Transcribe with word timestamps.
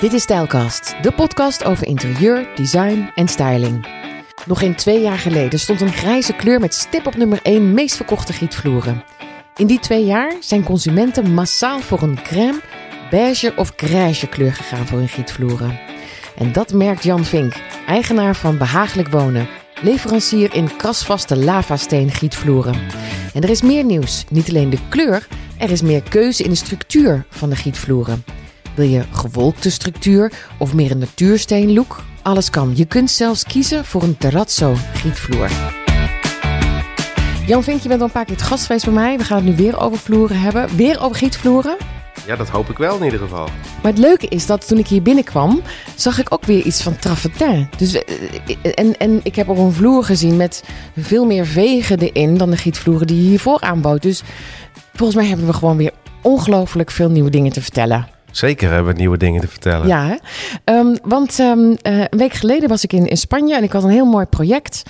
Dit 0.00 0.12
is 0.12 0.22
Stijlkast, 0.22 0.94
de 1.02 1.12
podcast 1.12 1.64
over 1.64 1.86
interieur, 1.86 2.48
design 2.54 3.10
en 3.14 3.28
styling. 3.28 3.86
Nog 4.46 4.58
geen 4.58 4.74
twee 4.74 5.00
jaar 5.00 5.18
geleden 5.18 5.58
stond 5.58 5.80
een 5.80 5.92
grijze 5.92 6.32
kleur 6.32 6.60
met 6.60 6.74
stip 6.74 7.06
op 7.06 7.16
nummer 7.16 7.38
1 7.42 7.74
meest 7.74 7.96
verkochte 7.96 8.32
gietvloeren. 8.32 9.04
In 9.56 9.66
die 9.66 9.78
twee 9.78 10.04
jaar 10.04 10.32
zijn 10.40 10.64
consumenten 10.64 11.34
massaal 11.34 11.80
voor 11.80 12.02
een 12.02 12.22
crème, 12.22 12.60
beige 13.10 13.52
of 13.56 13.72
grijze 13.76 14.26
kleur 14.26 14.52
gegaan 14.52 14.86
voor 14.86 14.98
hun 14.98 15.08
gietvloeren. 15.08 15.78
En 16.36 16.52
dat 16.52 16.72
merkt 16.72 17.02
Jan 17.02 17.24
Vink, 17.24 17.54
eigenaar 17.86 18.36
van 18.36 18.58
Behagelijk 18.58 19.08
Wonen, 19.08 19.48
leverancier 19.82 20.54
in 20.54 20.76
krasvaste 20.76 21.36
lavasteen 21.36 22.10
gietvloeren. 22.10 22.74
En 23.34 23.42
er 23.42 23.50
is 23.50 23.62
meer 23.62 23.84
nieuws, 23.84 24.24
niet 24.30 24.48
alleen 24.48 24.70
de 24.70 24.88
kleur, 24.88 25.26
er 25.58 25.70
is 25.70 25.82
meer 25.82 26.02
keuze 26.02 26.42
in 26.42 26.50
de 26.50 26.56
structuur 26.56 27.24
van 27.28 27.50
de 27.50 27.56
gietvloeren. 27.56 28.39
Wil 28.74 28.86
je 28.86 29.04
gewolkte 29.12 29.70
structuur 29.70 30.32
of 30.58 30.74
meer 30.74 30.90
een 30.90 30.98
natuursteen 30.98 31.72
look? 31.72 32.02
Alles 32.22 32.50
kan. 32.50 32.72
Je 32.74 32.84
kunt 32.84 33.10
zelfs 33.10 33.44
kiezen 33.44 33.84
voor 33.84 34.02
een 34.02 34.16
terrazzo 34.16 34.74
gietvloer. 34.92 35.50
Jan 37.46 37.62
Vink, 37.62 37.80
je 37.80 37.88
bent 37.88 38.00
al 38.00 38.06
een 38.06 38.12
paar 38.12 38.24
keer 38.24 38.36
het 38.36 38.44
gast 38.44 38.66
geweest 38.66 38.84
bij 38.84 38.94
mij. 38.94 39.18
We 39.18 39.24
gaan 39.24 39.36
het 39.36 39.46
nu 39.46 39.64
weer 39.64 39.80
over 39.80 39.98
vloeren 39.98 40.40
hebben. 40.40 40.76
Weer 40.76 41.00
over 41.00 41.16
gietvloeren. 41.16 41.76
Ja, 42.26 42.36
dat 42.36 42.48
hoop 42.48 42.68
ik 42.68 42.78
wel 42.78 42.96
in 42.96 43.04
ieder 43.04 43.18
geval. 43.18 43.48
Maar 43.82 43.92
het 43.92 43.98
leuke 43.98 44.28
is 44.28 44.46
dat 44.46 44.66
toen 44.68 44.78
ik 44.78 44.86
hier 44.86 45.02
binnenkwam, 45.02 45.62
zag 45.96 46.18
ik 46.18 46.32
ook 46.32 46.44
weer 46.44 46.62
iets 46.62 46.82
van 46.82 46.96
travertin. 46.98 47.68
Dus, 47.76 47.94
eh, 47.94 48.14
en, 48.74 48.96
en 48.98 49.20
ik 49.22 49.34
heb 49.34 49.48
ook 49.48 49.56
een 49.56 49.72
vloer 49.72 50.04
gezien 50.04 50.36
met 50.36 50.64
veel 50.96 51.24
meer 51.24 51.46
vegen 51.46 51.98
erin 51.98 52.36
dan 52.36 52.50
de 52.50 52.56
gietvloeren 52.56 53.06
die 53.06 53.22
je 53.22 53.28
hiervoor 53.28 53.60
aanbood. 53.60 54.02
Dus 54.02 54.22
volgens 54.94 55.18
mij 55.18 55.28
hebben 55.28 55.46
we 55.46 55.52
gewoon 55.52 55.76
weer 55.76 55.92
ongelooflijk 56.22 56.90
veel 56.90 57.10
nieuwe 57.10 57.30
dingen 57.30 57.52
te 57.52 57.62
vertellen. 57.62 58.08
Zeker 58.30 58.70
hebben 58.70 58.92
we 58.92 58.98
nieuwe 58.98 59.16
dingen 59.16 59.40
te 59.40 59.48
vertellen. 59.48 59.86
Ja? 59.86 60.18
Ehm, 60.64 60.96
want 61.02 61.38
um, 61.38 61.70
uh, 61.70 61.76
een 61.82 62.18
week 62.18 62.32
geleden 62.32 62.68
was 62.68 62.84
ik 62.84 62.92
in, 62.92 63.06
in 63.06 63.16
Spanje 63.16 63.56
en 63.56 63.62
ik 63.62 63.72
had 63.72 63.84
een 63.84 63.90
heel 63.90 64.06
mooi 64.06 64.26
project 64.26 64.82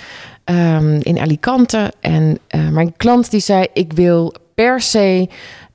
um, 0.44 0.98
in 1.02 1.19
Alicante. 1.19 1.92
En 2.00 2.38
uh, 2.55 2.69
mijn 2.69 2.97
klant 2.97 3.30
die 3.30 3.41
zei, 3.41 3.66
ik 3.72 3.92
wil 3.92 4.34
per 4.55 4.80
se 4.80 5.28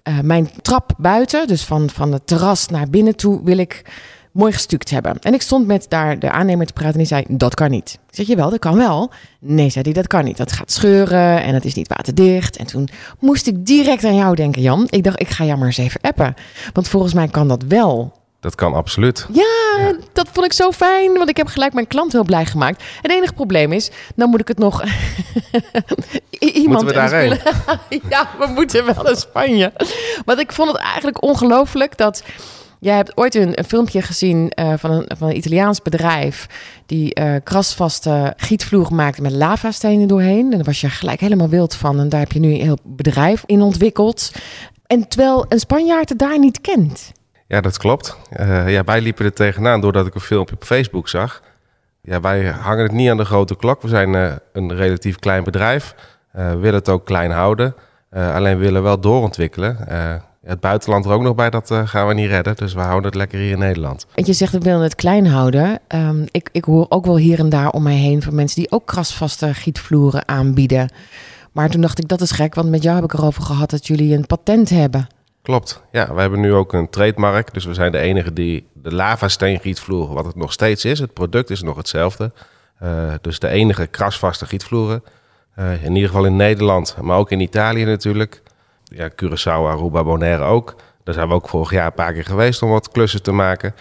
uh, 0.04 0.20
mijn 0.20 0.50
trap 0.62 0.94
buiten, 0.98 1.48
dus 1.48 1.64
van, 1.64 1.90
van 1.90 2.12
het 2.12 2.28
terras 2.28 2.68
naar 2.68 2.90
binnen 2.90 3.16
toe, 3.16 3.42
wil 3.44 3.58
ik 3.58 3.82
mooi 4.36 4.54
gestuukt 4.54 4.90
hebben. 4.90 5.18
En 5.22 5.34
ik 5.34 5.42
stond 5.42 5.68
met 5.68 5.86
daar 5.90 6.20
de 6.20 6.32
aannemer 6.32 6.66
te 6.66 6.74
praten 6.74 6.94
en 6.94 6.98
die 6.98 7.08
zei, 7.08 7.24
dat 7.28 7.54
kan 7.54 7.70
niet. 7.70 8.00
Ik 8.10 8.16
zeg, 8.16 8.28
je 8.28 8.36
wel, 8.36 8.50
dat 8.50 8.60
kan 8.60 8.78
wel. 8.78 9.12
Nee, 9.40 9.70
zei 9.70 9.84
hij, 9.84 9.94
dat 9.94 10.08
kan 10.08 10.24
niet. 10.24 10.38
Dat 10.38 10.52
gaat 10.52 10.72
scheuren 10.72 11.44
en 11.44 11.54
het 11.54 11.66
is 11.66 11.74
niet 11.74 11.88
waterdicht. 11.88 12.58
En 12.58 12.66
toen 12.66 12.90
moest 13.20 13.48
ik 13.48 13.66
direct 13.66 14.04
aan 14.04 14.16
jou 14.16 14.36
denken, 14.36 14.62
Jan. 14.62 14.88
Ik 14.90 15.04
dacht, 15.04 15.20
ik 15.20 15.30
ga 15.30 15.44
jou 15.44 15.58
maar 15.58 15.68
eens 15.68 15.78
even 15.78 16.02
appen. 16.02 16.36
Want 16.74 16.88
volgens 16.88 17.14
mij 17.14 17.28
kan 17.28 17.48
dat 17.48 17.64
wel. 17.68 18.14
Dat 18.40 18.56
kan 18.56 18.74
absoluut. 18.74 19.28
Ja, 19.32 19.44
ja, 19.78 19.96
dat 20.14 20.30
vond 20.32 20.46
ik 20.46 20.54
zo 20.54 20.72
fijn, 20.72 21.14
want 21.14 21.30
ik 21.30 21.38
heb 21.38 21.48
gelijk 21.48 21.74
mijn 21.74 21.88
klant 21.88 22.12
heel 22.12 22.24
blij 22.24 22.46
gemaakt. 22.46 22.84
Het 23.02 23.12
enige 23.12 23.34
probleem 23.34 23.72
is, 23.72 23.92
dan 24.16 24.30
moet 24.30 24.40
ik 24.40 24.48
het 24.48 24.58
nog... 24.58 24.84
Iemand 26.40 26.84
moeten 26.84 26.88
we 26.88 26.94
daarheen? 26.94 27.40
ja, 28.10 28.30
we 28.40 28.48
moeten 28.48 28.86
wel 28.86 29.04
naar 29.04 29.16
Spanje. 29.16 29.74
Want 30.26 30.40
ik 30.40 30.52
vond 30.52 30.72
het 30.72 30.78
eigenlijk 30.78 31.22
ongelooflijk 31.24 31.98
dat... 31.98 32.24
Jij 32.86 32.96
hebt 32.96 33.18
ooit 33.18 33.36
een, 33.36 33.58
filmpje 33.68 34.02
gezien 34.02 34.52
uh, 34.60 34.74
van, 34.78 34.92
een, 34.92 35.12
van 35.18 35.30
een 35.30 35.38
Italiaans 35.38 35.82
bedrijf 35.82 36.48
die 36.86 37.20
uh, 37.20 37.36
krasvaste 37.44 38.34
gietvloer 38.38 38.94
maakte 38.94 39.22
met 39.22 39.32
lavastenen 39.32 40.08
doorheen. 40.08 40.44
En 40.44 40.50
daar 40.50 40.64
was 40.64 40.82
je 40.82 40.90
gelijk 40.90 41.20
helemaal 41.20 41.50
wild 41.50 41.76
van. 41.76 42.00
En 42.00 42.10
daar 42.10 42.20
heb 42.20 42.32
je 42.32 42.40
nu 42.40 42.54
een 42.54 42.62
heel 42.62 42.78
bedrijf 42.84 43.44
in 43.46 43.62
ontwikkeld. 43.62 44.32
En 44.88 45.08
terwijl 45.08 45.46
een 45.50 45.60
Spanjaard 45.60 46.10
het 46.10 46.20
daar 46.20 46.40
niet 46.40 46.62
kent. 46.62 47.12
Ja, 47.48 47.62
dat 47.62 47.78
klopt. 47.78 48.18
Uh, 48.40 48.70
ja, 48.70 48.84
wij 48.84 49.02
liepen 49.02 49.26
er 49.26 49.34
tegenaan 49.34 49.82
doordat 49.82 50.08
ik 50.08 50.16
een 50.16 50.22
filmpje 50.22 50.56
op 50.56 50.64
Facebook 50.64 51.10
zag. 51.10 51.42
Ja, 52.02 52.20
wij 52.20 52.46
hangen 52.46 52.84
het 52.84 52.94
niet 52.94 53.10
aan 53.10 53.18
de 53.18 53.26
grote 53.26 53.56
klok. 53.56 53.82
We 53.82 53.88
zijn 53.88 54.40
een 54.54 54.76
relatief 54.76 55.16
klein 55.16 55.44
bedrijf. 55.44 55.96
Uh, 56.36 56.52
willen 56.54 56.80
het 56.80 56.90
ook 56.90 57.06
klein 57.06 57.32
houden. 57.32 57.76
alleen 58.12 58.58
willen 58.58 58.84
wel 58.84 59.00
doorontwikkelen. 59.00 59.88
Het 60.46 60.60
buitenland 60.60 61.06
er 61.06 61.12
ook 61.12 61.22
nog 61.22 61.36
bij, 61.36 61.50
dat 61.50 61.72
gaan 61.86 62.08
we 62.08 62.14
niet 62.14 62.30
redden. 62.30 62.56
Dus 62.56 62.74
we 62.74 62.80
houden 62.80 63.06
het 63.06 63.16
lekker 63.16 63.40
hier 63.40 63.52
in 63.52 63.60
Nederland. 63.60 64.06
En 64.16 64.26
je 64.26 64.34
zegt 64.34 64.52
we 64.52 64.60
willen 64.60 64.82
het 64.82 64.96
klein 64.96 65.28
houden. 65.28 65.80
Um, 65.88 66.26
ik, 66.32 66.50
ik 66.52 66.64
hoor 66.64 66.86
ook 66.90 67.06
wel 67.06 67.18
hier 67.18 67.40
en 67.40 67.50
daar 67.50 67.70
om 67.70 67.84
mij 67.84 67.96
heen 67.96 68.22
van 68.22 68.36
mensen 68.36 68.62
die 68.62 68.72
ook 68.72 68.86
krasvaste 68.86 69.54
gietvloeren 69.54 70.28
aanbieden. 70.28 70.90
Maar 71.52 71.70
toen 71.70 71.82
dacht 71.82 72.00
ik, 72.00 72.08
dat 72.08 72.22
is 72.22 72.32
gek, 72.32 72.56
want 72.56 72.70
met 72.70 72.84
jou 72.84 72.96
heb 72.96 73.04
ik 73.04 73.14
erover 73.14 73.44
gehad 73.44 73.70
dat 73.70 73.88
jullie 73.88 74.16
een 74.16 74.26
patent 74.26 74.70
hebben. 74.70 75.08
Klopt. 75.42 75.84
Ja, 75.92 76.14
we 76.14 76.22
hebben 76.22 76.40
nu 76.40 76.54
ook 76.54 76.74
een 76.74 76.90
trademark. 76.90 77.54
Dus 77.54 77.66
we 77.66 77.74
zijn 77.74 77.92
de 77.92 77.98
enige 77.98 78.34
die 78.34 78.68
de 78.74 78.94
lava-steengietvloer, 78.94 80.14
wat 80.14 80.26
het 80.26 80.36
nog 80.36 80.52
steeds 80.52 80.86
is. 80.86 81.00
Het 81.00 81.14
product 81.14 81.50
is 81.50 81.62
nog 81.62 81.78
hetzelfde. 81.78 82.32
Uh, 82.84 83.14
dus 83.22 83.40
de 83.40 83.48
enige 83.48 83.88
krasvaste 83.88 84.46
gietvloeren. 84.46 85.04
Uh, 85.60 85.84
in 85.84 85.96
ieder 85.96 86.10
geval 86.10 86.26
in 86.26 86.36
Nederland, 86.36 86.96
maar 87.02 87.18
ook 87.18 87.32
in 87.32 87.40
Italië 87.40 87.86
natuurlijk. 87.86 88.42
Ja, 88.96 89.10
Curaçao, 89.10 89.68
Aruba, 89.68 90.04
Bonaire 90.04 90.44
ook. 90.44 90.76
Daar 91.04 91.14
zijn 91.14 91.28
we 91.28 91.34
ook 91.34 91.50
vorig 91.50 91.72
jaar 91.72 91.86
een 91.86 91.94
paar 91.94 92.14
keer 92.14 92.26
geweest 92.26 92.62
om 92.62 92.70
wat 92.70 92.92
klussen 92.92 93.24
te 93.24 93.32
maken. 93.32 93.76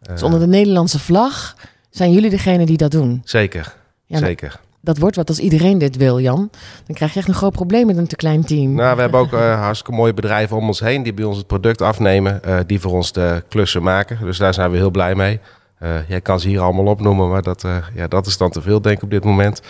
Dus 0.00 0.22
onder 0.22 0.40
de 0.40 0.46
Nederlandse 0.46 0.98
vlag 0.98 1.56
zijn 1.90 2.12
jullie 2.12 2.30
degene 2.30 2.66
die 2.66 2.76
dat 2.76 2.90
doen? 2.90 3.22
Zeker, 3.24 3.74
ja, 4.06 4.18
zeker 4.18 4.60
dat 4.82 4.98
wordt 4.98 5.16
wat 5.16 5.28
als 5.28 5.38
iedereen 5.38 5.78
dit 5.78 5.96
wil, 5.96 6.20
Jan. 6.20 6.50
Dan 6.86 6.96
krijg 6.96 7.12
je 7.12 7.18
echt 7.18 7.28
een 7.28 7.34
groot 7.34 7.52
probleem 7.52 7.86
met 7.86 7.96
een 7.96 8.06
te 8.06 8.16
klein 8.16 8.44
team. 8.44 8.74
Nou, 8.74 8.94
we 8.94 9.00
hebben 9.00 9.20
ook 9.20 9.32
uh, 9.32 9.60
hartstikke 9.60 9.96
mooie 9.96 10.14
bedrijven 10.14 10.56
om 10.56 10.66
ons 10.66 10.80
heen 10.80 11.02
die 11.02 11.14
bij 11.14 11.24
ons 11.24 11.36
het 11.36 11.46
product 11.46 11.82
afnemen, 11.82 12.40
uh, 12.46 12.58
die 12.66 12.80
voor 12.80 12.92
ons 12.92 13.12
de 13.12 13.42
klussen 13.48 13.82
maken. 13.82 14.18
Dus 14.20 14.38
daar 14.38 14.54
zijn 14.54 14.70
we 14.70 14.76
heel 14.76 14.90
blij 14.90 15.14
mee. 15.14 15.40
Uh, 15.82 16.08
jij 16.08 16.20
kan 16.20 16.40
ze 16.40 16.48
hier 16.48 16.60
allemaal 16.60 16.86
opnoemen, 16.86 17.28
maar 17.28 17.42
dat, 17.42 17.64
ja, 17.94 18.08
dat 18.08 18.26
is 18.26 18.36
dan 18.36 18.50
te 18.50 18.62
veel, 18.62 18.80
denk 18.80 18.96
ik, 18.96 19.02
op 19.02 19.10
dit 19.10 19.24
moment. 19.24 19.62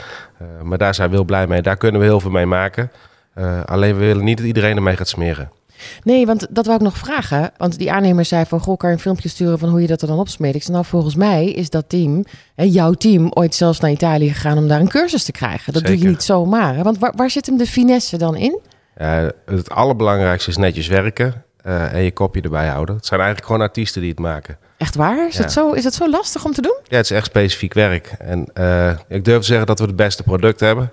maar 0.62 0.78
daar 0.78 0.94
zijn 0.94 1.10
we 1.10 1.16
heel 1.16 1.24
blij 1.24 1.46
mee. 1.46 1.62
Daar 1.62 1.76
kunnen 1.76 2.00
we 2.00 2.06
heel 2.06 2.20
veel 2.20 2.30
mee 2.30 2.46
maken. 2.46 2.90
Alleen 3.64 3.94
we 3.94 4.04
willen 4.04 4.24
niet 4.24 4.36
dat 4.36 4.46
iedereen 4.46 4.76
ermee 4.76 4.96
gaat 4.96 5.08
smeren. 5.08 5.50
Nee, 6.02 6.26
want 6.26 6.46
dat 6.50 6.66
wou 6.66 6.78
ik 6.78 6.84
nog 6.84 6.98
vragen. 6.98 7.50
Want 7.56 7.78
die 7.78 7.92
aannemer 7.92 8.24
zei 8.24 8.44
van, 8.44 8.60
goh, 8.60 8.76
kan 8.76 8.88
je 8.88 8.94
een 8.94 9.00
filmpje 9.00 9.28
sturen 9.28 9.58
van 9.58 9.68
hoe 9.68 9.80
je 9.80 9.86
dat 9.86 10.02
er 10.02 10.08
dan 10.08 10.18
opsmeert? 10.18 10.54
Ik 10.54 10.62
zei, 10.62 10.72
nou, 10.72 10.88
volgens 10.88 11.14
mij 11.14 11.50
is 11.50 11.70
dat 11.70 11.88
team, 11.88 12.24
hè, 12.54 12.64
jouw 12.64 12.92
team, 12.92 13.30
ooit 13.30 13.54
zelfs 13.54 13.80
naar 13.80 13.90
Italië 13.90 14.28
gegaan 14.28 14.58
om 14.58 14.68
daar 14.68 14.80
een 14.80 14.88
cursus 14.88 15.24
te 15.24 15.32
krijgen. 15.32 15.72
Dat 15.72 15.82
Zeker. 15.82 15.96
doe 15.96 16.04
je 16.04 16.10
niet 16.10 16.22
zomaar. 16.22 16.74
Hè? 16.74 16.82
Want 16.82 16.98
waar, 16.98 17.12
waar 17.16 17.30
zit 17.30 17.46
hem 17.46 17.56
de 17.56 17.66
finesse 17.66 18.18
dan 18.18 18.36
in? 18.36 18.60
Uh, 19.00 19.26
het 19.46 19.70
allerbelangrijkste 19.70 20.50
is 20.50 20.56
netjes 20.56 20.86
werken 20.86 21.44
uh, 21.66 21.92
en 21.92 22.02
je 22.02 22.12
kopje 22.12 22.40
erbij 22.40 22.68
houden. 22.68 22.94
Het 22.94 23.06
zijn 23.06 23.20
eigenlijk 23.20 23.50
gewoon 23.50 23.66
artiesten 23.66 24.00
die 24.00 24.10
het 24.10 24.18
maken. 24.18 24.56
Echt 24.76 24.94
waar? 24.94 25.26
Is, 25.28 25.36
ja. 25.36 25.42
het, 25.42 25.52
zo, 25.52 25.72
is 25.72 25.84
het 25.84 25.94
zo 25.94 26.10
lastig 26.10 26.44
om 26.44 26.52
te 26.52 26.62
doen? 26.62 26.76
Ja, 26.84 26.96
het 26.96 27.04
is 27.04 27.10
echt 27.10 27.26
specifiek 27.26 27.74
werk. 27.74 28.14
En 28.18 28.46
uh, 28.54 28.90
ik 29.08 29.24
durf 29.24 29.40
te 29.40 29.46
zeggen 29.46 29.66
dat 29.66 29.78
we 29.78 29.84
het 29.84 29.96
beste 29.96 30.22
product 30.22 30.60
hebben. 30.60 30.90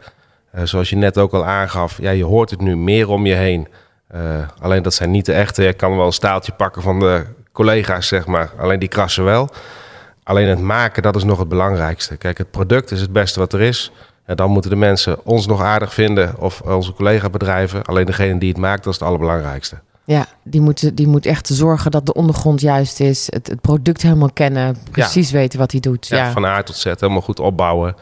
Zoals 0.63 0.89
je 0.89 0.95
net 0.95 1.17
ook 1.17 1.33
al 1.33 1.45
aangaf, 1.45 2.01
ja, 2.01 2.11
je 2.11 2.23
hoort 2.23 2.49
het 2.49 2.61
nu 2.61 2.77
meer 2.77 3.09
om 3.09 3.25
je 3.25 3.33
heen. 3.33 3.67
Uh, 4.15 4.21
alleen 4.59 4.83
dat 4.83 4.93
zijn 4.93 5.11
niet 5.11 5.25
de 5.25 5.33
echte. 5.33 5.63
Je 5.63 5.73
kan 5.73 5.95
wel 5.95 6.05
een 6.05 6.11
staaltje 6.11 6.51
pakken 6.51 6.81
van 6.81 6.99
de 6.99 7.25
collega's, 7.51 8.07
zeg 8.07 8.25
maar. 8.25 8.51
Alleen 8.57 8.79
die 8.79 8.89
krassen 8.89 9.23
wel. 9.23 9.49
Alleen 10.23 10.47
het 10.47 10.59
maken, 10.59 11.03
dat 11.03 11.15
is 11.15 11.23
nog 11.23 11.39
het 11.39 11.49
belangrijkste. 11.49 12.17
Kijk, 12.17 12.37
het 12.37 12.51
product 12.51 12.91
is 12.91 13.01
het 13.01 13.11
beste 13.11 13.39
wat 13.39 13.53
er 13.53 13.61
is. 13.61 13.91
En 14.25 14.35
dan 14.35 14.51
moeten 14.51 14.69
de 14.69 14.75
mensen 14.75 15.25
ons 15.25 15.47
nog 15.47 15.61
aardig 15.61 15.93
vinden 15.93 16.39
of 16.39 16.61
onze 16.61 16.93
collega-bedrijven. 16.93 17.83
Alleen 17.83 18.05
degene 18.05 18.39
die 18.39 18.49
het 18.49 18.57
maakt, 18.57 18.83
dat 18.83 18.93
is 18.93 18.99
het 18.99 19.07
allerbelangrijkste. 19.07 19.79
Ja, 20.03 20.25
die 20.43 20.61
moet, 20.61 20.97
die 20.97 21.07
moet 21.07 21.25
echt 21.25 21.47
zorgen 21.47 21.91
dat 21.91 22.05
de 22.05 22.13
ondergrond 22.13 22.61
juist 22.61 22.99
is. 22.99 23.27
Het, 23.31 23.47
het 23.47 23.61
product 23.61 24.01
helemaal 24.01 24.31
kennen. 24.33 24.77
Precies 24.91 25.29
ja. 25.29 25.37
weten 25.37 25.59
wat 25.59 25.71
hij 25.71 25.79
doet. 25.79 26.07
Ja, 26.07 26.17
ja, 26.17 26.31
van 26.31 26.45
A 26.45 26.63
tot 26.63 26.75
Z 26.75 26.83
helemaal 26.83 27.21
goed 27.21 27.39
opbouwen. 27.39 27.95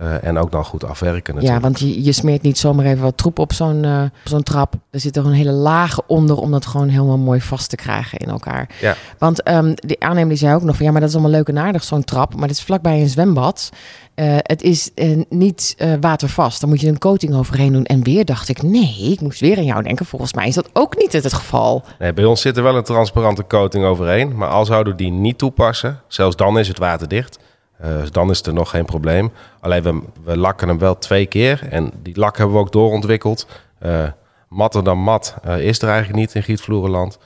Uh, 0.00 0.24
en 0.24 0.38
ook 0.38 0.50
dan 0.50 0.64
goed 0.64 0.84
afwerken 0.84 1.34
natuurlijk. 1.34 1.62
Ja, 1.62 1.68
want 1.68 1.80
je, 1.80 2.02
je 2.02 2.12
smeert 2.12 2.42
niet 2.42 2.58
zomaar 2.58 2.84
even 2.84 3.02
wat 3.02 3.16
troep 3.16 3.38
op 3.38 3.52
zo'n 3.52 3.84
uh, 3.84 4.02
zo'n 4.24 4.42
trap. 4.42 4.74
Er 4.90 5.00
zit 5.00 5.16
er 5.16 5.26
een 5.26 5.32
hele 5.32 5.52
laag 5.52 5.98
onder 6.06 6.36
om 6.36 6.50
dat 6.50 6.66
gewoon 6.66 6.88
helemaal 6.88 7.18
mooi 7.18 7.40
vast 7.40 7.70
te 7.70 7.76
krijgen 7.76 8.18
in 8.18 8.28
elkaar. 8.28 8.68
Ja. 8.80 8.94
Want 9.18 9.48
um, 9.48 9.74
die 9.74 10.02
aannemer 10.02 10.28
die 10.28 10.38
zei 10.38 10.54
ook 10.54 10.62
nog 10.62 10.76
van 10.76 10.86
ja, 10.86 10.92
maar 10.92 11.00
dat 11.00 11.10
is 11.10 11.16
allemaal 11.16 11.34
leuk 11.34 11.48
en 11.48 11.58
aardig 11.58 11.84
zo'n 11.84 12.04
trap. 12.04 12.34
Maar 12.34 12.48
het 12.48 12.56
is 12.56 12.62
vlakbij 12.62 13.00
een 13.00 13.08
zwembad. 13.08 13.70
Uh, 14.14 14.36
het 14.38 14.62
is 14.62 14.90
niet 15.28 15.76
watervast. 16.00 16.60
Dan 16.60 16.68
moet 16.68 16.80
je 16.80 16.88
een 16.88 16.98
coating 16.98 17.34
overheen 17.34 17.72
doen. 17.72 17.84
En 17.84 18.02
weer 18.02 18.24
dacht 18.24 18.48
ik, 18.48 18.62
nee, 18.62 19.10
ik 19.10 19.20
moest 19.20 19.40
weer 19.40 19.56
aan 19.56 19.64
jou 19.64 19.82
denken. 19.82 20.06
Volgens 20.06 20.34
mij 20.34 20.48
is 20.48 20.54
dat 20.54 20.68
ook 20.72 20.98
niet 20.98 21.12
het, 21.12 21.24
het 21.24 21.32
geval. 21.32 21.84
Nee, 21.98 22.12
bij 22.12 22.24
ons 22.24 22.40
zit 22.40 22.56
er 22.56 22.62
wel 22.62 22.76
een 22.76 22.82
transparante 22.82 23.46
coating 23.46 23.84
overheen. 23.84 24.36
Maar 24.36 24.48
al 24.48 24.64
zouden 24.64 24.92
we 24.92 25.02
die 25.02 25.10
niet 25.10 25.38
toepassen, 25.38 26.00
zelfs 26.08 26.36
dan 26.36 26.58
is 26.58 26.68
het 26.68 26.78
waterdicht. 26.78 27.38
Dus 27.82 28.10
dan 28.10 28.30
is 28.30 28.42
er 28.42 28.52
nog 28.52 28.70
geen 28.70 28.84
probleem. 28.84 29.32
Alleen 29.60 29.82
we, 29.82 30.02
we 30.24 30.36
lakken 30.36 30.68
hem 30.68 30.78
wel 30.78 30.98
twee 30.98 31.26
keer. 31.26 31.66
En 31.70 31.90
die 32.02 32.18
lak 32.18 32.36
hebben 32.36 32.54
we 32.54 32.60
ook 32.60 32.72
doorontwikkeld. 32.72 33.46
Uh, 33.82 34.02
matter 34.48 34.84
dan 34.84 34.98
mat 34.98 35.34
uh, 35.46 35.58
is 35.60 35.82
er 35.82 35.88
eigenlijk 35.88 36.18
niet 36.18 36.34
in 36.34 36.42
Gietvloerenland. 36.42 37.18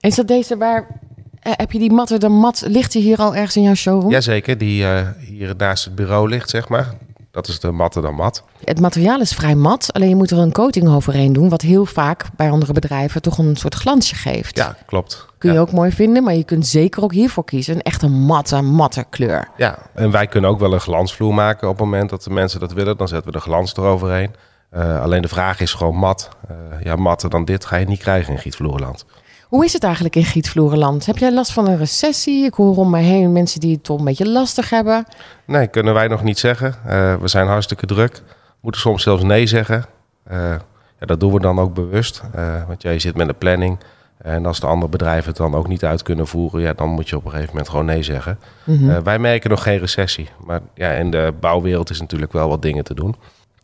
Is 0.00 0.14
dat 0.14 0.28
deze 0.28 0.56
waar... 0.56 0.86
heb 1.40 1.72
je 1.72 1.78
die 1.78 1.92
matter 1.92 2.18
dan 2.18 2.32
mat... 2.32 2.64
Ligt 2.66 2.92
die 2.92 3.02
hier 3.02 3.18
al 3.18 3.34
ergens 3.34 3.56
in 3.56 3.62
jouw 3.62 3.74
showroom? 3.74 4.10
Jazeker, 4.10 4.58
die 4.58 4.86
hier 5.20 5.54
naast 5.56 5.84
het 5.84 5.94
bureau 5.94 6.28
ligt, 6.28 6.50
zeg 6.50 6.68
maar. 6.68 6.94
Dat 7.30 7.48
is 7.48 7.60
de 7.60 7.70
matte 7.70 8.00
dan 8.00 8.14
mat. 8.14 8.44
Het 8.64 8.80
materiaal 8.80 9.20
is 9.20 9.32
vrij 9.32 9.54
mat, 9.54 9.92
alleen 9.92 10.08
je 10.08 10.14
moet 10.14 10.30
er 10.30 10.38
een 10.38 10.52
coating 10.52 10.88
overheen 10.88 11.32
doen, 11.32 11.48
wat 11.48 11.62
heel 11.62 11.86
vaak 11.86 12.26
bij 12.36 12.50
andere 12.50 12.72
bedrijven 12.72 13.22
toch 13.22 13.38
een 13.38 13.56
soort 13.56 13.74
glansje 13.74 14.14
geeft. 14.14 14.56
Ja, 14.56 14.76
klopt. 14.86 15.26
Kun 15.38 15.48
je 15.48 15.54
ja. 15.54 15.60
ook 15.60 15.72
mooi 15.72 15.90
vinden, 15.90 16.22
maar 16.22 16.34
je 16.34 16.44
kunt 16.44 16.66
zeker 16.66 17.02
ook 17.02 17.12
hiervoor 17.12 17.44
kiezen. 17.44 17.74
Een 17.74 17.82
echte 17.82 18.08
matte, 18.08 18.60
matte 18.60 19.04
kleur. 19.10 19.48
Ja, 19.56 19.78
en 19.94 20.10
wij 20.10 20.26
kunnen 20.26 20.50
ook 20.50 20.58
wel 20.58 20.72
een 20.72 20.80
glansvloer 20.80 21.34
maken 21.34 21.68
op 21.68 21.74
het 21.74 21.84
moment 21.84 22.10
dat 22.10 22.22
de 22.22 22.30
mensen 22.30 22.60
dat 22.60 22.72
willen. 22.72 22.96
Dan 22.96 23.08
zetten 23.08 23.32
we 23.32 23.38
de 23.38 23.44
glans 23.44 23.76
eroverheen. 23.76 24.34
Uh, 24.76 25.02
alleen 25.02 25.22
de 25.22 25.28
vraag 25.28 25.60
is 25.60 25.72
gewoon 25.72 25.96
mat. 25.96 26.28
Uh, 26.50 26.56
ja, 26.82 26.96
matter 26.96 27.30
dan 27.30 27.44
dit 27.44 27.64
ga 27.64 27.76
je 27.76 27.86
niet 27.86 27.98
krijgen 27.98 28.32
in 28.32 28.38
Gietvloerenland. 28.38 29.04
Hoe 29.50 29.64
is 29.64 29.72
het 29.72 29.84
eigenlijk 29.84 30.16
in 30.16 30.24
Gietvloerenland? 30.24 31.06
Heb 31.06 31.18
jij 31.18 31.32
last 31.32 31.52
van 31.52 31.68
een 31.68 31.76
recessie? 31.76 32.44
Ik 32.44 32.54
hoor 32.54 32.76
om 32.76 32.90
me 32.90 32.98
heen 32.98 33.32
mensen 33.32 33.60
die 33.60 33.72
het 33.72 33.84
toch 33.84 33.98
een 33.98 34.04
beetje 34.04 34.28
lastig 34.28 34.70
hebben. 34.70 35.04
Nee, 35.44 35.66
kunnen 35.66 35.94
wij 35.94 36.08
nog 36.08 36.22
niet 36.22 36.38
zeggen. 36.38 36.74
Uh, 36.86 37.16
we 37.16 37.28
zijn 37.28 37.46
hartstikke 37.46 37.86
druk. 37.86 38.22
Moeten 38.60 38.80
soms 38.80 39.02
zelfs 39.02 39.22
nee 39.22 39.46
zeggen. 39.46 39.84
ja, 40.30 40.60
dat 40.98 41.20
doen 41.20 41.32
we 41.32 41.40
dan 41.40 41.58
ook 41.58 41.74
bewust. 41.74 42.22
want 42.66 42.82
ja, 42.82 42.90
je 42.90 42.98
zit 42.98 43.16
met 43.16 43.28
een 43.28 43.38
planning. 43.38 43.78
En 44.18 44.46
als 44.46 44.60
de 44.60 44.66
andere 44.66 44.90
bedrijven 44.90 45.28
het 45.28 45.36
dan 45.36 45.54
ook 45.54 45.68
niet 45.68 45.84
uit 45.84 46.02
kunnen 46.02 46.26
voeren, 46.26 46.60
ja, 46.60 46.72
dan 46.72 46.88
moet 46.88 47.08
je 47.08 47.16
op 47.16 47.24
een 47.24 47.30
gegeven 47.30 47.50
moment 47.50 47.68
gewoon 47.70 47.84
nee 47.84 48.02
zeggen. 48.02 48.38
Mm 48.64 48.76
-hmm. 48.76 49.02
wij 49.02 49.18
merken 49.18 49.50
nog 49.50 49.62
geen 49.62 49.78
recessie. 49.78 50.28
Maar 50.44 50.60
ja, 50.74 50.90
in 50.90 51.10
de 51.10 51.32
bouwwereld 51.40 51.90
is 51.90 52.00
natuurlijk 52.00 52.32
wel 52.32 52.48
wat 52.48 52.62
dingen 52.62 52.84
te 52.84 52.94
doen. 52.94 53.16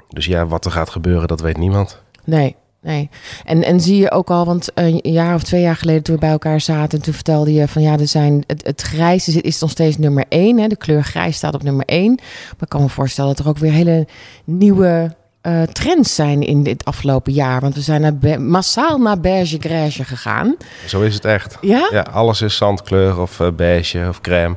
Dus 0.09 0.27
ja, 0.27 0.47
wat 0.47 0.65
er 0.65 0.71
gaat 0.71 0.91
gebeuren, 0.91 1.29
dat 1.29 1.41
weet 1.41 1.56
niemand. 1.56 2.03
Nee, 2.25 2.56
nee. 2.82 3.11
En, 3.44 3.62
en 3.62 3.81
zie 3.81 3.96
je 3.96 4.11
ook 4.11 4.31
al, 4.31 4.44
want 4.44 4.69
een 4.75 5.00
jaar 5.02 5.34
of 5.34 5.43
twee 5.43 5.61
jaar 5.61 5.76
geleden 5.76 6.02
toen 6.02 6.14
we 6.14 6.20
bij 6.20 6.31
elkaar 6.31 6.61
zaten, 6.61 7.02
toen 7.02 7.14
vertelde 7.14 7.52
je 7.52 7.69
van 7.69 7.82
ja, 7.82 7.99
er 7.99 8.08
zijn, 8.08 8.44
het, 8.46 8.67
het 8.67 8.82
grijs 8.82 9.28
is, 9.28 9.37
is 9.37 9.61
nog 9.61 9.70
steeds 9.70 9.99
nummer 9.99 10.25
één. 10.28 10.58
Hè? 10.58 10.67
De 10.67 10.76
kleur 10.76 11.05
grijs 11.05 11.37
staat 11.37 11.55
op 11.55 11.62
nummer 11.62 11.84
één. 11.84 12.14
Maar 12.14 12.55
ik 12.61 12.69
kan 12.69 12.82
me 12.82 12.88
voorstellen 12.88 13.34
dat 13.34 13.44
er 13.44 13.50
ook 13.50 13.58
weer 13.58 13.73
hele 13.73 14.06
nieuwe 14.44 15.14
uh, 15.43 15.62
trends 15.62 16.14
zijn 16.14 16.43
in 16.43 16.62
dit 16.62 16.84
afgelopen 16.84 17.32
jaar. 17.32 17.61
Want 17.61 17.75
we 17.75 17.81
zijn 17.81 18.00
naar 18.00 18.40
massaal 18.40 18.99
naar 18.99 19.20
beige 19.20 19.56
grijsje 19.61 20.05
gegaan. 20.05 20.56
Zo 20.87 21.00
is 21.00 21.14
het 21.14 21.25
echt. 21.25 21.58
Ja? 21.61 21.88
Ja, 21.93 22.00
alles 22.00 22.40
is 22.40 22.56
zandkleur 22.56 23.20
of 23.20 23.40
uh, 23.40 23.49
beige 23.56 24.06
of 24.08 24.20
crème. 24.20 24.56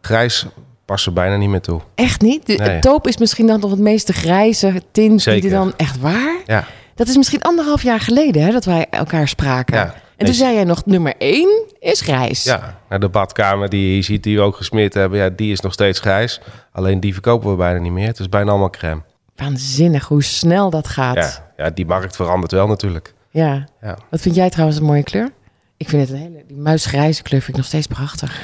Grijs 0.00 0.46
past 0.84 1.06
er 1.06 1.12
bijna 1.12 1.36
niet 1.36 1.48
meer 1.48 1.60
toe. 1.60 1.80
Echt 1.94 2.20
niet? 2.20 2.46
De, 2.46 2.54
Nee. 2.54 2.68
Het 2.68 2.82
taupe 2.82 3.08
is 3.08 3.16
misschien 3.16 3.46
dan 3.46 3.60
nog 3.60 3.70
het 3.70 3.80
meeste 3.80 4.12
grijze 4.12 4.82
tint 4.92 5.24
die 5.24 5.42
er 5.42 5.50
dan... 5.50 5.72
Echt 5.76 6.00
waar? 6.00 6.36
Ja, 6.46 6.66
Dat 7.00 7.08
is 7.08 7.16
misschien 7.16 7.42
anderhalf 7.42 7.82
jaar 7.82 8.00
geleden 8.00 8.42
hè, 8.42 8.52
dat 8.52 8.64
wij 8.64 8.86
elkaar 8.90 9.28
spraken. 9.28 9.76
Ja. 9.76 9.84
En 9.84 9.92
Nee, 10.16 10.26
toen 10.26 10.34
zei 10.34 10.54
jij 10.54 10.64
nog, 10.64 10.86
nummer 10.86 11.14
één 11.18 11.64
is 11.78 12.00
grijs. 12.00 12.44
ja. 12.44 12.78
Nou, 12.88 13.00
de 13.00 13.08
badkamer 13.08 13.68
die 13.68 13.96
je 13.96 14.02
ziet, 14.02 14.22
die 14.22 14.36
we 14.36 14.42
ook 14.42 14.56
gesmeerd 14.56 14.94
hebben, 14.94 15.18
ja, 15.18 15.28
die 15.28 15.52
is 15.52 15.60
nog 15.60 15.72
steeds 15.72 16.00
grijs. 16.00 16.40
Alleen 16.72 17.00
die 17.00 17.12
verkopen 17.12 17.50
we 17.50 17.56
bijna 17.56 17.78
niet 17.78 17.92
meer. 17.92 18.06
Het 18.06 18.18
is 18.18 18.28
bijna 18.28 18.50
allemaal 18.50 18.70
crème. 18.70 19.02
Waanzinnig 19.36 20.04
hoe 20.06 20.22
snel 20.22 20.70
dat 20.70 20.88
gaat. 20.88 21.16
Ja, 21.56 21.64
ja 21.64 21.70
die 21.70 21.86
markt 21.86 22.16
verandert 22.16 22.52
wel 22.52 22.66
natuurlijk. 22.66 23.14
Ja. 23.30 23.68
Ja. 23.80 23.98
Wat 24.10 24.20
vind 24.20 24.34
jij 24.34 24.50
trouwens 24.50 24.78
een 24.78 24.86
mooie 24.86 25.02
kleur? 25.02 25.30
Ik 25.76 25.88
vind 25.88 26.02
het 26.02 26.10
een 26.10 26.22
hele... 26.22 26.44
Die 26.46 26.56
muisgrijze 26.56 27.22
kleur 27.22 27.40
vind 27.40 27.50
ik 27.50 27.62
nog 27.62 27.66
steeds 27.66 27.86
prachtig. 27.86 28.40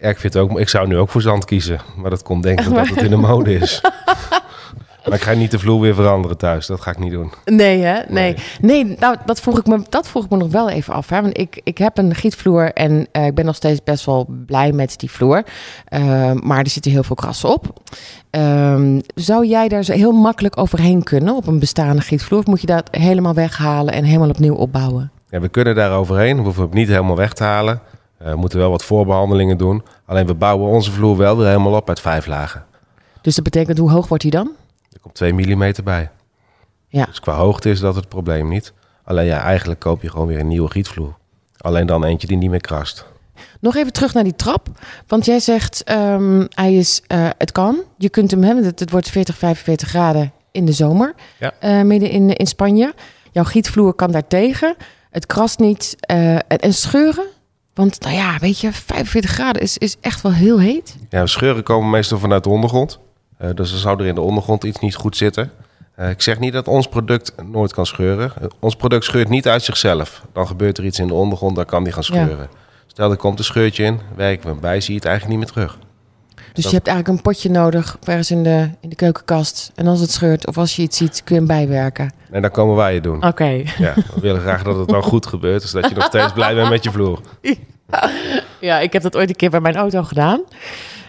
Ja, 0.00 0.08
ik, 0.08 0.18
vind 0.18 0.34
het 0.34 0.42
ook, 0.42 0.58
ik 0.58 0.68
zou 0.68 0.86
nu 0.86 0.96
ook 0.96 1.10
voor 1.10 1.22
zand 1.22 1.44
kiezen. 1.44 1.80
Maar 1.96 2.10
dat 2.10 2.22
komt 2.22 2.42
denk 2.42 2.60
ik 2.60 2.66
omdat 2.66 2.88
het 2.88 3.02
in 3.02 3.10
de 3.10 3.16
mode 3.16 3.54
is. 3.54 3.80
maar 5.08 5.18
ik 5.18 5.24
ga 5.24 5.32
niet 5.32 5.50
de 5.50 5.58
vloer 5.58 5.80
weer 5.80 5.94
veranderen 5.94 6.36
thuis. 6.36 6.66
Dat 6.66 6.80
ga 6.80 6.90
ik 6.90 6.98
niet 6.98 7.12
doen. 7.12 7.32
Nee, 7.44 7.82
hè? 7.82 8.00
Nee. 8.08 8.34
Nee. 8.60 8.84
Nee, 8.84 8.96
nou, 8.98 9.16
dat 9.24 9.40
vroeg 9.40 9.58
ik 9.58 9.66
me, 9.66 9.82
dat 9.88 10.08
vroeg 10.08 10.24
ik 10.24 10.30
me 10.30 10.36
nog 10.36 10.50
wel 10.50 10.68
even 10.68 10.94
af. 10.94 11.08
Hè? 11.08 11.22
Want 11.22 11.38
ik, 11.38 11.60
ik 11.64 11.78
heb 11.78 11.98
een 11.98 12.14
gietvloer 12.14 12.72
en 12.72 13.06
eh, 13.12 13.26
ik 13.26 13.34
ben 13.34 13.44
nog 13.44 13.54
steeds 13.54 13.82
best 13.82 14.04
wel 14.04 14.26
blij 14.46 14.72
met 14.72 14.98
die 14.98 15.10
vloer. 15.10 15.42
Eh, 15.84 16.32
maar 16.32 16.58
er 16.58 16.68
zitten 16.68 16.92
heel 16.92 17.02
veel 17.02 17.16
krassen 17.16 17.48
op. 17.48 17.80
Ehm, 18.30 19.00
zou 19.14 19.46
jij 19.46 19.68
daar 19.68 19.82
zo 19.82 19.92
heel 19.92 20.12
makkelijk 20.12 20.58
overheen 20.58 21.02
kunnen 21.02 21.36
op 21.36 21.46
een 21.46 21.58
bestaande 21.58 22.02
gietvloer? 22.02 22.38
Of 22.38 22.46
moet 22.46 22.60
je 22.60 22.66
dat 22.66 22.88
helemaal 22.90 23.34
weghalen 23.34 23.94
en 23.94 24.04
helemaal 24.04 24.28
opnieuw 24.28 24.54
opbouwen? 24.54 25.10
Ja, 25.30 25.40
we 25.40 25.48
kunnen 25.48 25.74
daar 25.74 25.92
overheen. 25.92 26.36
We 26.36 26.42
hoeven 26.42 26.62
het 26.62 26.72
niet 26.72 26.88
helemaal 26.88 27.16
weg 27.16 27.32
te 27.32 27.44
halen. 27.44 27.80
Eh, 28.18 28.30
we 28.30 28.36
moeten 28.36 28.58
wel 28.58 28.70
wat 28.70 28.84
voorbehandelingen 28.84 29.58
doen. 29.58 29.82
Alleen 30.06 30.26
we 30.26 30.34
bouwen 30.34 30.68
onze 30.68 30.90
vloer 30.92 31.16
wel 31.16 31.36
weer 31.36 31.46
helemaal 31.46 31.74
op 31.74 31.88
uit 31.88 32.00
vijf 32.00 32.26
lagen. 32.26 32.64
Dus 33.20 33.34
dat 33.34 33.44
betekent, 33.44 33.78
hoe 33.78 33.90
hoog 33.90 34.08
wordt 34.08 34.22
die 34.22 34.32
dan? 34.32 34.50
Komt 35.08 35.14
2 35.14 35.32
mm 35.56 35.72
bij. 35.84 36.10
Ja. 36.88 37.04
Dus 37.04 37.20
qua 37.20 37.34
hoogte 37.34 37.70
is 37.70 37.80
dat 37.80 37.94
het 37.94 38.08
probleem 38.08 38.48
niet. 38.48 38.72
Alleen 39.04 39.26
ja, 39.26 39.40
eigenlijk 39.42 39.80
koop 39.80 40.02
je 40.02 40.10
gewoon 40.10 40.26
weer 40.26 40.38
een 40.40 40.48
nieuwe 40.48 40.70
gietvloer. 40.70 41.16
Alleen 41.56 41.86
dan 41.86 42.04
eentje 42.04 42.26
die 42.26 42.36
niet 42.36 42.50
meer 42.50 42.60
krast. 42.60 43.06
Nog 43.60 43.76
even 43.76 43.92
terug 43.92 44.14
naar 44.14 44.24
die 44.24 44.36
trap. 44.36 44.68
Want 45.06 45.24
jij 45.24 45.40
zegt, 45.40 45.84
ehm, 45.84 46.46
hij 46.54 46.74
is, 46.74 47.02
eh, 47.06 47.28
het 47.38 47.52
kan. 47.52 47.78
Je 47.96 48.08
kunt 48.08 48.30
hem 48.30 48.42
hebben. 48.42 48.64
Het, 48.64 48.80
het 48.80 48.90
wordt 48.90 49.08
40, 49.10 49.36
45 49.36 49.88
graden 49.88 50.32
in 50.52 50.64
de 50.64 50.72
zomer. 50.72 51.14
Ja. 51.38 51.52
eh, 51.60 51.82
midden 51.82 52.10
in, 52.10 52.30
in 52.36 52.46
Spanje. 52.46 52.94
Jouw 53.32 53.44
gietvloer 53.44 53.94
kan 53.94 54.10
daar 54.10 54.26
tegen. 54.26 54.76
Het 55.10 55.26
krast 55.26 55.58
niet. 55.58 55.96
eh, 56.00 56.34
en, 56.34 56.44
en 56.46 56.74
scheuren. 56.74 57.26
Want 57.74 58.00
nou 58.00 58.14
ja, 58.14 58.38
weet 58.38 58.60
je, 58.60 58.72
45 58.72 59.30
graden 59.30 59.62
is, 59.62 59.78
is 59.78 59.96
echt 60.00 60.20
wel 60.22 60.32
heel 60.32 60.58
heet. 60.60 60.96
Ja, 61.08 61.26
scheuren 61.26 61.62
komen 61.62 61.90
meestal 61.90 62.18
vanuit 62.18 62.44
de 62.44 62.50
ondergrond. 62.50 62.98
Eh, 63.38 63.48
dus 63.54 63.70
dan 63.70 63.78
zou 63.78 64.00
er 64.00 64.06
in 64.06 64.14
de 64.14 64.20
ondergrond 64.20 64.64
iets 64.64 64.80
niet 64.80 64.94
goed 64.94 65.16
zitten. 65.16 65.50
Eh, 65.94 66.10
ik 66.10 66.22
zeg 66.22 66.38
niet 66.38 66.52
dat 66.52 66.68
ons 66.68 66.88
product 66.88 67.34
nooit 67.46 67.72
kan 67.72 67.86
scheuren. 67.86 68.32
Eh, 68.40 68.46
ons 68.58 68.76
product 68.76 69.04
scheurt 69.04 69.28
niet 69.28 69.48
uit 69.48 69.62
zichzelf. 69.62 70.22
Dan 70.32 70.46
gebeurt 70.46 70.78
er 70.78 70.84
iets 70.84 70.98
in 70.98 71.06
de 71.06 71.14
ondergrond, 71.14 71.56
dan 71.56 71.64
kan 71.64 71.84
die 71.84 71.92
gaan 71.92 72.02
Ja. 72.06 72.24
scheuren. 72.24 72.48
Stel, 72.86 73.10
er 73.10 73.16
komt 73.16 73.38
een 73.38 73.44
scheurtje 73.44 73.84
in, 73.84 74.00
werken 74.16 74.44
we 74.46 74.50
hem 74.50 74.60
bij, 74.60 74.80
zie 74.80 74.90
je 74.92 74.98
het 74.98 75.08
eigenlijk 75.08 75.38
niet 75.38 75.46
meer 75.46 75.54
terug. 75.54 75.78
Dus 76.52 76.62
Dat- 76.64 76.72
je 76.72 76.76
hebt 76.78 76.88
eigenlijk 76.88 77.18
een 77.18 77.22
potje 77.32 77.50
nodig 77.50 77.96
ergens 78.04 78.30
in 78.30 78.42
de, 78.42 78.70
in 78.80 78.88
de 78.88 78.94
keukenkast. 78.96 79.72
En 79.74 79.86
als 79.86 80.00
het 80.00 80.10
scheurt 80.10 80.46
of 80.46 80.58
als 80.58 80.76
je 80.76 80.82
iets 80.82 80.96
ziet, 80.96 81.20
kun 81.24 81.34
je 81.34 81.40
hem 81.40 81.48
bijwerken. 81.50 82.12
En 82.30 82.42
dan 82.42 82.50
komen 82.50 82.76
wij 82.76 82.94
het 82.94 83.02
doen. 83.02 83.24
Oké. 83.26 83.44
Ja, 83.78 83.94
we 83.94 84.20
willen 84.20 84.40
graag 84.40 84.62
dat 84.62 84.76
het 84.78 84.88
dan 84.88 85.02
goed 85.02 85.26
gebeurt. 85.26 85.62
Dus 85.62 85.70
dat 85.70 85.88
je 85.88 85.94
nog 85.94 86.04
steeds 86.04 86.32
blij 86.32 86.54
bent 86.54 86.68
met 86.70 86.84
je 86.84 86.90
vloer. 86.90 87.20
Ja, 88.60 88.78
ik 88.78 88.92
heb 88.92 89.02
dat 89.02 89.16
ooit 89.16 89.28
een 89.28 89.36
keer 89.36 89.50
bij 89.50 89.60
mijn 89.60 89.76
auto 89.76 90.02
gedaan. 90.02 90.40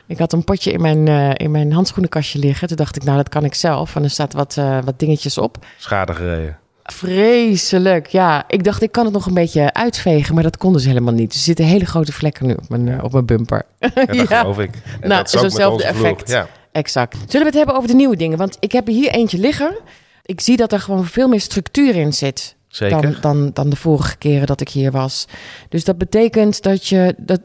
Ik 0.09 0.17
had 0.17 0.33
een 0.33 0.43
potje 0.43 0.71
in 0.71 0.81
mijn, 0.81 1.07
eh, 1.07 1.29
in 1.45 1.51
mijn 1.51 1.71
handschoenenkastje 1.71 2.39
liggen. 2.39 2.67
Toen 2.67 2.77
dacht 2.77 2.95
ik, 2.95 3.03
nou, 3.03 3.17
dat 3.17 3.29
kan 3.29 3.43
ik 3.43 3.53
zelf. 3.53 3.95
En 3.95 4.03
er 4.03 4.09
staat 4.09 4.33
wat, 4.33 4.57
eh, 4.57 4.77
wat 4.85 4.99
dingetjes 4.99 5.37
op. 5.37 5.65
Schade 5.77 6.13
gereden. 6.13 6.57
Vreselijk, 6.83 8.07
ja. 8.07 8.43
Ik 8.47 8.63
dacht, 8.63 8.81
ik 8.81 8.91
kan 8.91 9.05
het 9.05 9.13
nog 9.13 9.25
een 9.25 9.33
beetje 9.33 9.73
uitvegen, 9.73 10.33
maar 10.33 10.43
dat 10.43 10.57
kon 10.57 10.73
dus 10.73 10.85
helemaal 10.85 11.13
niet. 11.13 11.33
Er 11.33 11.39
zitten 11.39 11.65
hele 11.65 11.85
grote 11.85 12.11
vlekken 12.11 12.47
nu 12.47 12.53
op 12.53 12.69
mijn, 12.69 12.87
eh, 12.87 13.03
op 13.03 13.11
mijn 13.11 13.25
bumper. 13.25 13.65
Ja, 13.79 13.89
dat 14.05 14.27
geloof 14.37 14.59
ik. 14.59 14.69
En 15.01 15.09
Nou, 15.09 15.27
zo'nzelfde 15.27 15.83
vloer. 15.87 16.05
effect. 16.05 16.29
Ja. 16.29 16.47
exact. 16.71 17.15
Zullen 17.15 17.39
we 17.39 17.45
het 17.45 17.53
hebben 17.55 17.75
over 17.75 17.87
de 17.87 17.95
nieuwe 17.95 18.15
dingen? 18.15 18.37
Want 18.37 18.57
ik 18.59 18.71
heb 18.71 18.87
er 18.87 18.93
hier 18.93 19.11
eentje 19.11 19.37
liggen. 19.37 19.77
Ik 20.23 20.41
zie 20.41 20.57
dat 20.57 20.71
er 20.73 20.79
gewoon 20.79 21.05
veel 21.05 21.27
meer 21.27 21.41
structuur 21.41 21.95
in 21.95 22.13
zit 22.13 22.55
Zeker. 22.67 23.01
dan, 23.01 23.15
dan, 23.21 23.49
dan 23.53 23.69
de 23.69 23.75
vorige 23.75 24.17
keren 24.17 24.47
dat 24.47 24.61
ik 24.61 24.69
hier 24.69 24.91
was. 24.91 25.25
Dus 25.69 25.83
dat 25.83 25.97
betekent 25.97 26.61
dat 26.61 26.87
je... 26.87 27.13
Dat, 27.17 27.39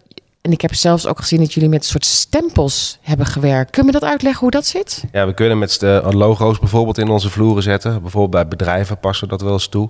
en 0.44 0.52
ik 0.52 0.60
heb 0.60 0.74
zelfs 0.74 1.06
ook 1.06 1.18
gezien 1.18 1.40
dat 1.40 1.52
jullie 1.54 1.68
met 1.68 1.78
een 1.78 1.84
soort 1.88 2.04
stempels 2.04 2.98
hebben 3.00 3.26
gewerkt. 3.26 3.70
Kun 3.70 3.86
je 3.86 3.92
dat 3.92 4.04
uitleggen 4.04 4.40
hoe 4.40 4.50
dat 4.50 4.66
zit? 4.66 5.04
Ja, 5.12 5.26
we 5.26 5.34
kunnen 5.34 5.58
met 5.58 5.80
de 5.80 6.02
logo's 6.10 6.58
bijvoorbeeld 6.58 6.98
in 6.98 7.08
onze 7.08 7.30
vloeren 7.30 7.62
zetten. 7.62 8.00
Bijvoorbeeld 8.02 8.30
bij 8.30 8.48
bedrijven 8.48 8.98
passen 8.98 9.24
we 9.24 9.30
dat 9.30 9.42
wel 9.42 9.52
eens 9.52 9.68
toe. 9.68 9.88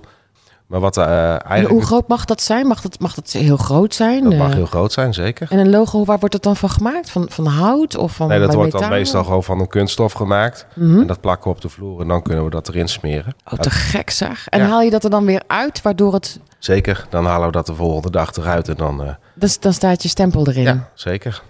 Maar 0.67 0.79
wat 0.79 0.97
eh 0.97 1.03
En 1.33 1.39
eigenlijk... 1.41 1.69
hoe 1.69 1.85
groot 1.85 2.07
mag 2.07 2.25
dat 2.25 2.41
zijn? 2.41 2.67
Mag 2.67 2.81
dat, 2.81 2.99
mag 2.99 3.13
dat 3.13 3.31
heel 3.31 3.57
groot 3.57 3.95
zijn? 3.95 4.23
Dat 4.23 4.33
mag 4.35 4.49
Eh, 4.49 4.55
heel 4.55 4.65
groot 4.65 4.93
zijn, 4.93 5.13
zeker. 5.13 5.47
En 5.51 5.59
een 5.59 5.69
logo, 5.69 6.05
waar 6.05 6.19
wordt 6.19 6.33
het 6.33 6.43
dan 6.43 6.55
van 6.55 6.69
gemaakt? 6.69 7.09
Van, 7.09 7.25
van 7.29 7.45
hout 7.45 7.97
of 7.97 8.15
van 8.15 8.27
Nee, 8.27 8.39
dat 8.39 8.53
wordt 8.53 8.71
dan 8.71 8.89
meestal 8.89 9.23
gewoon 9.23 9.43
van 9.43 9.59
een 9.59 9.67
kunststof 9.67 10.13
gemaakt. 10.13 10.65
Mhm. 10.75 10.99
En 10.99 11.07
dat 11.07 11.21
plakken 11.21 11.49
we 11.49 11.55
op 11.55 11.61
de 11.61 11.69
vloer 11.69 12.01
en 12.01 12.07
dan 12.07 12.21
kunnen 12.21 12.43
we 12.43 12.49
dat 12.49 12.67
erin 12.67 12.87
smeren. 12.87 13.35
Oh, 13.53 13.59
te 13.59 13.69
gek 13.69 14.09
zeg. 14.09 14.47
En 14.47 14.59
Ja. 14.59 14.67
haal 14.67 14.81
je 14.81 14.89
dat 14.89 15.03
er 15.03 15.09
dan 15.09 15.25
weer 15.25 15.41
uit, 15.47 15.81
waardoor 15.81 16.13
het... 16.13 16.39
Zeker, 16.65 17.05
dan 17.09 17.25
halen 17.25 17.45
we 17.45 17.51
dat 17.51 17.65
de 17.65 17.75
volgende 17.75 18.09
dag 18.11 18.35
eruit 18.35 18.69
en 18.69 18.75
dan... 18.75 19.03
eh, 19.03 19.13
Dus 19.33 19.59
dan 19.59 19.73
staat 19.73 20.03
je 20.03 20.09
stempel 20.09 20.47
erin. 20.47 20.63
ja, 20.63 20.89
zeker. 20.93 21.41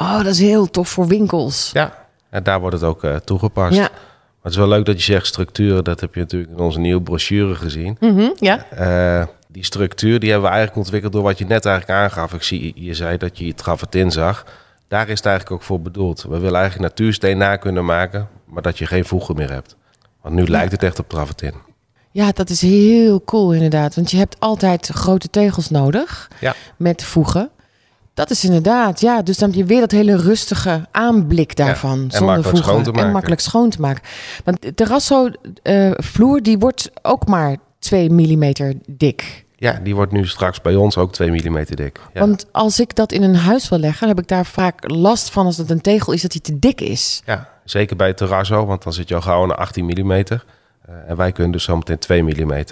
Oh, 0.00 0.16
dat 0.16 0.26
is 0.26 0.38
heel 0.40 0.70
tof 0.70 0.88
voor 0.88 1.06
winkels. 1.06 1.70
Ja, 1.72 2.06
en 2.30 2.42
daar 2.42 2.60
wordt 2.60 2.74
het 2.74 2.84
ook 2.84 3.04
eh, 3.04 3.16
toegepast. 3.16 3.74
Ja. 3.76 3.80
Maar 3.80 4.42
het 4.42 4.52
is 4.52 4.58
wel 4.58 4.68
leuk 4.68 4.84
dat 4.84 4.96
je 5.04 5.12
zegt 5.12 5.26
structuren. 5.26 5.84
Dat 5.84 6.00
heb 6.00 6.14
je 6.14 6.20
natuurlijk 6.20 6.52
in 6.52 6.58
onze 6.58 6.78
nieuwe 6.78 7.02
brochure 7.02 7.54
gezien. 7.54 7.96
Mhm, 8.00 8.30
ja. 8.38 8.66
Eh, 8.70 9.26
die 9.48 9.64
structuur 9.64 10.18
die 10.20 10.30
hebben 10.30 10.48
we 10.48 10.54
eigenlijk 10.54 10.84
ontwikkeld 10.84 11.12
door 11.12 11.22
wat 11.22 11.38
je 11.38 11.46
net 11.46 11.66
eigenlijk 11.66 12.00
aangaf. 12.00 12.32
Ik 12.34 12.42
zie, 12.42 12.72
je 12.76 12.94
zei 12.94 13.16
dat 13.16 13.38
je 13.38 13.46
het 13.46 13.56
travertin 13.56 14.10
zag. 14.10 14.44
Daar 14.88 15.08
is 15.08 15.16
het 15.18 15.26
eigenlijk 15.26 15.56
ook 15.56 15.66
voor 15.66 15.80
bedoeld. 15.80 16.22
We 16.22 16.38
willen 16.38 16.60
eigenlijk 16.60 16.88
natuursteen 16.90 17.38
na 17.38 17.56
kunnen 17.56 17.84
maken, 17.84 18.28
maar 18.44 18.62
dat 18.62 18.78
je 18.78 18.86
geen 18.86 19.04
voegen 19.04 19.36
meer 19.36 19.50
hebt. 19.50 19.76
Want 20.22 20.34
nu 20.34 20.46
lijkt 20.48 20.72
het 20.72 20.82
echt 20.82 20.98
op 20.98 21.08
travertin. 21.08 21.54
Ja, 22.14 22.30
dat 22.32 22.50
is 22.50 22.60
heel 22.60 23.22
cool 23.24 23.52
inderdaad. 23.52 23.94
Want 23.94 24.10
je 24.10 24.16
hebt 24.16 24.36
altijd 24.40 24.88
grote 24.88 25.30
tegels 25.30 25.70
nodig 25.70 26.30
Ja. 26.40 26.54
met 26.76 27.04
voegen. 27.04 27.50
Dat 28.14 28.30
is 28.30 28.44
inderdaad, 28.44 29.00
ja. 29.00 29.22
Dus 29.22 29.38
dan 29.38 29.48
heb 29.48 29.58
je 29.58 29.64
weer 29.64 29.80
dat 29.80 29.90
hele 29.90 30.16
rustige 30.16 30.86
aanblik 30.90 31.56
daarvan. 31.56 31.98
zonder 31.98 32.20
makkelijk 32.20 32.44
voegen. 32.48 32.64
schoon 32.64 32.82
te 32.82 33.00
En 33.00 33.12
makkelijk 33.12 33.40
schoon 33.40 33.70
te 33.70 33.80
maken. 33.80 34.02
Want 34.44 34.62
de 34.62 34.74
terrasso 34.74 35.28
eh, 35.62 35.90
vloer, 35.92 36.42
die 36.42 36.58
wordt 36.58 36.90
ook 37.02 37.26
maar 37.26 37.56
2 37.78 38.10
mm 38.10 38.52
dik. 38.86 39.44
Ja, 39.56 39.80
die 39.82 39.94
wordt 39.94 40.12
nu 40.12 40.26
straks 40.26 40.60
bij 40.60 40.74
ons 40.74 40.96
ook 40.96 41.12
2 41.12 41.30
mm 41.30 41.64
dik. 41.64 42.00
Ja. 42.12 42.20
Want 42.20 42.46
als 42.52 42.80
ik 42.80 42.94
dat 42.94 43.12
in 43.12 43.22
een 43.22 43.36
huis 43.36 43.68
wil 43.68 43.78
leggen, 43.78 44.00
dan 44.00 44.08
heb 44.08 44.18
ik 44.24 44.28
daar 44.28 44.46
vaak 44.46 44.90
last 44.90 45.30
van 45.30 45.46
als 45.46 45.56
het 45.56 45.70
een 45.70 45.80
tegel 45.80 46.12
is 46.12 46.22
dat 46.22 46.32
hij 46.32 46.40
te 46.40 46.58
dik 46.58 46.80
is. 46.80 47.22
ja. 47.24 47.48
zeker 47.64 47.96
bij 47.96 48.12
Terrazzo, 48.14 48.66
want 48.66 48.82
dan 48.82 48.92
zit 48.92 49.08
je 49.08 49.14
al 49.14 49.20
gauw 49.20 49.42
aan 49.42 49.56
18 49.56 49.84
mm. 49.84 50.24
En 51.06 51.16
wij 51.16 51.32
kunnen 51.32 51.52
dus 51.52 51.64
zometeen 51.64 51.98
2 51.98 52.22
mm. 52.22 52.64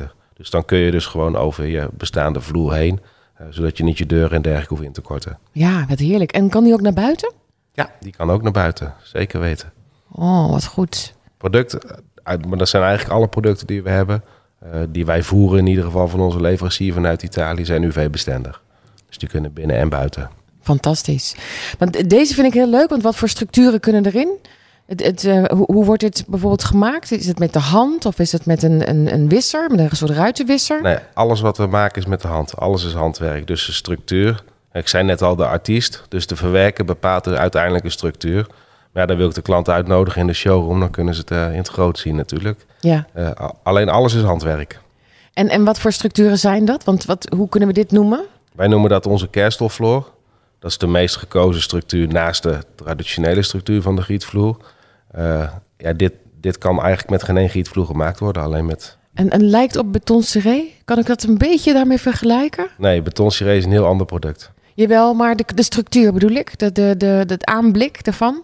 Dus 0.42 0.50
dan 0.50 0.64
kun 0.64 0.78
je 0.78 0.90
dus 0.90 1.06
gewoon 1.06 1.36
over 1.36 1.66
je 1.66 1.88
bestaande 1.92 2.40
vloer 2.40 2.74
heen, 2.74 3.00
eh, 3.34 3.46
zodat 3.50 3.76
je 3.76 3.84
niet 3.84 3.98
je 3.98 4.06
deuren 4.06 4.30
en 4.30 4.42
dergelijke 4.42 4.74
hoeft 4.74 4.86
in 4.86 4.92
te 4.92 5.00
korten. 5.00 5.38
Ja, 5.52 5.86
wat 5.88 5.98
heerlijk. 5.98 6.32
En 6.32 6.48
kan 6.48 6.64
die 6.64 6.72
ook 6.72 6.80
naar 6.80 6.92
buiten? 6.92 7.32
Ja, 7.72 7.90
die 8.00 8.12
kan 8.12 8.30
ook 8.30 8.42
naar 8.42 8.52
buiten, 8.52 8.94
zeker 9.02 9.40
weten. 9.40 9.72
Oh, 10.12 10.50
wat 10.50 10.64
goed. 10.64 11.14
Product, 11.36 11.74
eh, 11.74 12.36
maar 12.48 12.58
dat 12.58 12.68
zijn 12.68 12.82
eigenlijk 12.82 13.14
alle 13.14 13.28
producten 13.28 13.66
die 13.66 13.82
we 13.82 13.90
hebben, 13.90 14.24
eh, 14.58 14.80
die 14.88 15.06
wij 15.06 15.22
voeren 15.22 15.58
in 15.58 15.66
ieder 15.66 15.84
geval 15.84 16.08
van 16.08 16.20
onze 16.20 16.40
leverancier 16.40 16.92
vanuit 16.92 17.22
Italië, 17.22 17.64
zijn 17.64 17.82
UV-bestendig. 17.82 18.62
Dus 19.06 19.18
die 19.18 19.28
kunnen 19.28 19.52
binnen 19.52 19.76
en 19.76 19.88
buiten. 19.88 20.30
Fantastisch. 20.60 21.36
Want 21.78 22.10
deze 22.10 22.34
vind 22.34 22.46
ik 22.46 22.52
heel 22.52 22.70
leuk, 22.70 22.88
want 22.88 23.02
wat 23.02 23.16
voor 23.16 23.28
structuren 23.28 23.80
kunnen 23.80 24.06
erin? 24.06 24.38
Het, 24.86 25.04
het, 25.04 25.24
uh, 25.24 25.44
hoe, 25.44 25.64
hoe, 25.72 25.84
wordt 25.84 26.00
dit 26.00 26.24
bijvoorbeeld 26.28 26.64
gemaakt? 26.64 27.12
Is 27.12 27.26
het 27.26 27.38
met 27.38 27.52
de 27.52 27.58
hand 27.58 28.06
of 28.06 28.18
is 28.18 28.32
het 28.32 28.46
met 28.46 28.62
een, 28.62 28.88
een, 28.88 29.12
een 29.12 29.28
wisser, 29.28 29.70
met 29.70 29.78
een 29.78 29.96
soort 29.96 30.10
ruitenwisser? 30.10 30.82
Nee, 30.82 30.98
alles 31.14 31.40
wat 31.40 31.56
we 31.56 31.66
maken 31.66 32.02
is 32.02 32.08
met 32.08 32.20
de 32.20 32.28
hand. 32.28 32.56
Alles 32.56 32.84
is 32.84 32.92
handwerk. 32.92 33.46
Dus 33.46 33.66
de 33.66 33.72
structuur. 33.72 34.44
Ik 34.72 34.88
zei 34.88 35.04
net 35.04 35.22
al 35.22 35.36
de 35.36 35.46
artiest. 35.46 36.04
Dus 36.08 36.26
de 36.26 36.36
verwerker 36.36 36.84
bepaalt 36.84 37.24
de 37.24 37.36
uiteindelijke 37.36 37.90
structuur. 37.90 38.46
Maar 38.92 39.02
ja, 39.02 39.06
dan 39.06 39.16
wil 39.16 39.28
ik 39.28 39.34
de 39.34 39.42
klant 39.42 39.68
uitnodigen 39.68 40.20
in 40.20 40.26
de 40.26 40.32
showroom. 40.32 40.80
Dan 40.80 40.90
kunnen 40.90 41.14
ze 41.14 41.20
het 41.20 41.30
uh, 41.30 41.50
in 41.50 41.58
het 41.58 41.68
groot 41.68 41.98
zien 41.98 42.16
natuurlijk. 42.16 42.66
Ja. 42.80 43.06
Uh, 43.16 43.30
alleen 43.62 43.88
alles 43.88 44.14
is 44.14 44.22
handwerk. 44.22 44.80
En, 45.32 45.48
en 45.48 45.64
wat 45.64 45.78
voor 45.78 45.92
structuren 45.92 46.38
zijn 46.38 46.64
dat? 46.64 46.84
Want 46.84 47.04
wat, 47.04 47.26
hoe 47.36 47.48
kunnen 47.48 47.68
we 47.68 47.74
dit 47.74 47.90
noemen? 47.90 48.24
Wij 48.52 48.66
noemen 48.66 48.90
dat 48.90 49.06
onze 49.06 49.28
kerstolvloer. 49.28 50.10
Dat 50.62 50.70
is 50.70 50.78
de 50.78 50.86
meest 50.86 51.16
gekozen 51.16 51.62
structuur 51.62 52.08
naast 52.08 52.42
de 52.42 52.58
traditionele 52.74 53.42
structuur 53.42 53.82
van 53.82 53.96
de 53.96 54.02
gietvloer. 54.02 54.56
Uh, 55.18 55.50
ja, 55.76 55.92
dit, 55.92 56.12
dit 56.40 56.58
kan 56.58 56.80
eigenlijk 56.80 57.10
met 57.10 57.22
geen 57.22 57.36
één 57.36 57.48
gietvloer 57.48 57.86
gemaakt 57.86 58.18
worden, 58.18 58.42
alleen 58.42 58.66
met... 58.66 58.98
En, 59.14 59.30
en 59.30 59.42
lijkt 59.42 59.76
op 59.76 59.92
beton 59.92 60.22
ciré? 60.22 60.64
Kan 60.84 60.98
ik 60.98 61.06
dat 61.06 61.22
een 61.22 61.38
beetje 61.38 61.72
daarmee 61.72 61.98
vergelijken? 61.98 62.68
Nee, 62.78 63.02
beton 63.02 63.30
ciré 63.30 63.54
is 63.54 63.64
een 63.64 63.70
heel 63.70 63.86
ander 63.86 64.06
product. 64.06 64.50
Jawel, 64.74 65.14
maar 65.14 65.36
de, 65.36 65.44
de 65.54 65.62
structuur 65.62 66.12
bedoel 66.12 66.30
ik, 66.30 66.58
de, 66.58 66.72
de, 66.72 66.94
de, 66.96 67.24
het 67.26 67.44
aanblik 67.44 67.98
ervan? 68.02 68.42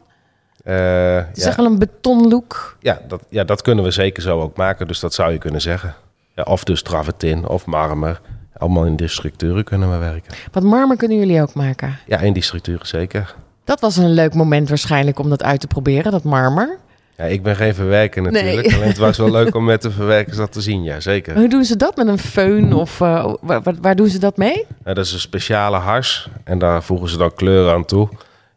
Uh, 0.64 1.16
het 1.16 1.36
is 1.36 1.42
ja. 1.42 1.48
echt 1.48 1.56
wel 1.56 1.66
een 1.66 1.78
betonlook. 1.78 2.76
Ja 2.80 3.00
dat, 3.08 3.22
ja, 3.28 3.44
dat 3.44 3.62
kunnen 3.62 3.84
we 3.84 3.90
zeker 3.90 4.22
zo 4.22 4.40
ook 4.40 4.56
maken, 4.56 4.86
dus 4.86 5.00
dat 5.00 5.14
zou 5.14 5.32
je 5.32 5.38
kunnen 5.38 5.60
zeggen. 5.60 5.94
Ja, 6.34 6.42
of 6.42 6.64
dus 6.64 6.82
travertin 6.82 7.48
of 7.48 7.66
marmer. 7.66 8.20
Allemaal 8.58 8.84
in 8.84 8.96
die 8.96 9.08
structuren 9.08 9.64
kunnen 9.64 9.90
we 9.90 9.96
werken. 9.96 10.34
Wat 10.52 10.62
marmer 10.62 10.96
kunnen 10.96 11.18
jullie 11.18 11.42
ook 11.42 11.54
maken? 11.54 11.98
Ja, 12.06 12.18
in 12.18 12.32
die 12.32 12.42
structuren 12.42 12.86
zeker. 12.86 13.34
Dat 13.64 13.80
was 13.80 13.96
een 13.96 14.12
leuk 14.12 14.34
moment 14.34 14.68
waarschijnlijk 14.68 15.18
om 15.18 15.28
dat 15.28 15.42
uit 15.42 15.60
te 15.60 15.66
proberen, 15.66 16.12
dat 16.12 16.22
marmer. 16.22 16.78
Ja, 17.16 17.24
ik 17.24 17.42
ben 17.42 17.56
geen 17.56 17.74
verwerker 17.74 18.22
natuurlijk. 18.22 18.66
Nee. 18.66 18.74
Alleen 18.74 18.88
het 18.88 18.98
was 18.98 19.18
wel 19.18 19.30
leuk 19.30 19.54
om 19.54 19.64
met 19.64 19.82
de 19.82 19.90
verwerkers 19.90 20.36
dat 20.36 20.52
te 20.52 20.60
zien, 20.60 20.82
ja 20.82 21.00
zeker. 21.00 21.34
Hoe 21.34 21.48
doen 21.48 21.64
ze 21.64 21.76
dat? 21.76 21.96
Met 21.96 22.06
een 22.06 22.18
föhn 22.18 22.72
of 22.72 23.00
uh, 23.00 23.34
waar, 23.40 23.62
waar, 23.80 23.96
doen 23.96 24.08
ze 24.08 24.18
dat 24.18 24.36
mee? 24.36 24.66
Ja, 24.84 24.94
dat 24.94 25.04
is 25.04 25.12
een 25.12 25.20
speciale 25.20 25.76
hars 25.76 26.28
en 26.44 26.58
daar 26.58 26.82
voegen 26.82 27.08
ze 27.08 27.16
dan 27.16 27.34
kleuren 27.34 27.72
aan 27.72 27.84
toe. 27.84 28.08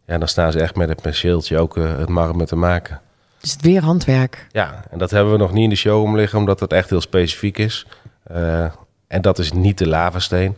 Ja, 0.05 0.17
dan 0.17 0.27
staan 0.27 0.51
ze 0.51 0.59
echt 0.59 0.75
met 0.75 0.89
een 0.89 1.01
penseeltje 1.01 1.57
ook 1.57 1.77
uh, 1.77 1.97
het 1.97 2.09
marmer 2.09 2.47
te 2.47 2.55
maken. 2.55 3.01
Dus 3.39 3.51
het 3.51 3.61
weer 3.61 3.83
handwerk? 3.83 4.47
Ja, 4.51 4.83
en 4.91 4.97
dat 4.97 5.11
hebben 5.11 5.31
we 5.31 5.39
nog 5.39 5.53
niet 5.53 5.63
in 5.63 5.69
de 5.69 5.75
showroom 5.75 6.15
liggen, 6.15 6.39
omdat 6.39 6.59
het 6.59 6.73
echt 6.73 6.89
heel 6.89 7.01
specifiek 7.01 7.57
is. 7.57 7.87
Uh, 8.35 8.65
en 9.11 9.21
dat 9.21 9.39
is 9.39 9.51
niet 9.51 9.77
de 9.77 9.87
lavasteen. 9.87 10.55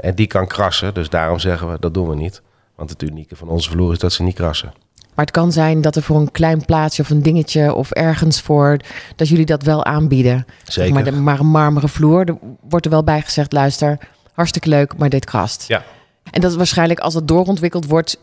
en 0.00 0.14
die 0.14 0.26
kan 0.26 0.46
krassen, 0.46 0.94
dus 0.94 1.08
daarom 1.08 1.38
zeggen 1.38 1.72
we 1.72 1.76
dat 1.80 1.94
doen 1.94 2.08
we 2.08 2.14
niet. 2.14 2.42
Want 2.74 2.90
het 2.90 3.02
unieke 3.02 3.36
van 3.36 3.48
onze 3.48 3.70
vloer 3.70 3.92
is 3.92 3.98
dat 3.98 4.12
ze 4.12 4.22
niet 4.22 4.34
krassen. 4.34 4.72
Maar 5.14 5.24
het 5.24 5.34
kan 5.34 5.52
zijn 5.52 5.80
dat 5.80 5.96
er 5.96 6.02
voor 6.02 6.16
een 6.16 6.30
klein 6.30 6.64
plaatsje 6.64 7.02
of 7.02 7.10
een 7.10 7.22
dingetje 7.22 7.74
of 7.74 7.90
ergens 7.90 8.40
voor 8.40 8.76
dat 9.16 9.28
jullie 9.28 9.46
dat 9.46 9.62
wel 9.62 9.84
aanbieden. 9.84 10.46
Zeker. 10.64 10.92
maar, 10.92 11.04
de, 11.04 11.12
maar 11.12 11.40
een 11.40 11.46
marmeren 11.46 11.88
vloer, 11.88 12.28
er 12.28 12.38
wordt 12.68 12.84
er 12.84 12.90
wel 12.90 13.04
bij 13.04 13.20
gezegd: 13.20 13.52
luister, 13.52 13.98
hartstikke 14.32 14.68
leuk, 14.68 14.96
maar 14.96 15.08
dit 15.08 15.24
krast. 15.24 15.68
Ja. 15.68 15.82
En 16.30 16.40
dat 16.40 16.50
is 16.50 16.56
waarschijnlijk 16.56 17.00
als 17.00 17.14
het 17.14 17.28
doorontwikkeld 17.28 17.86
wordt. 17.86 18.18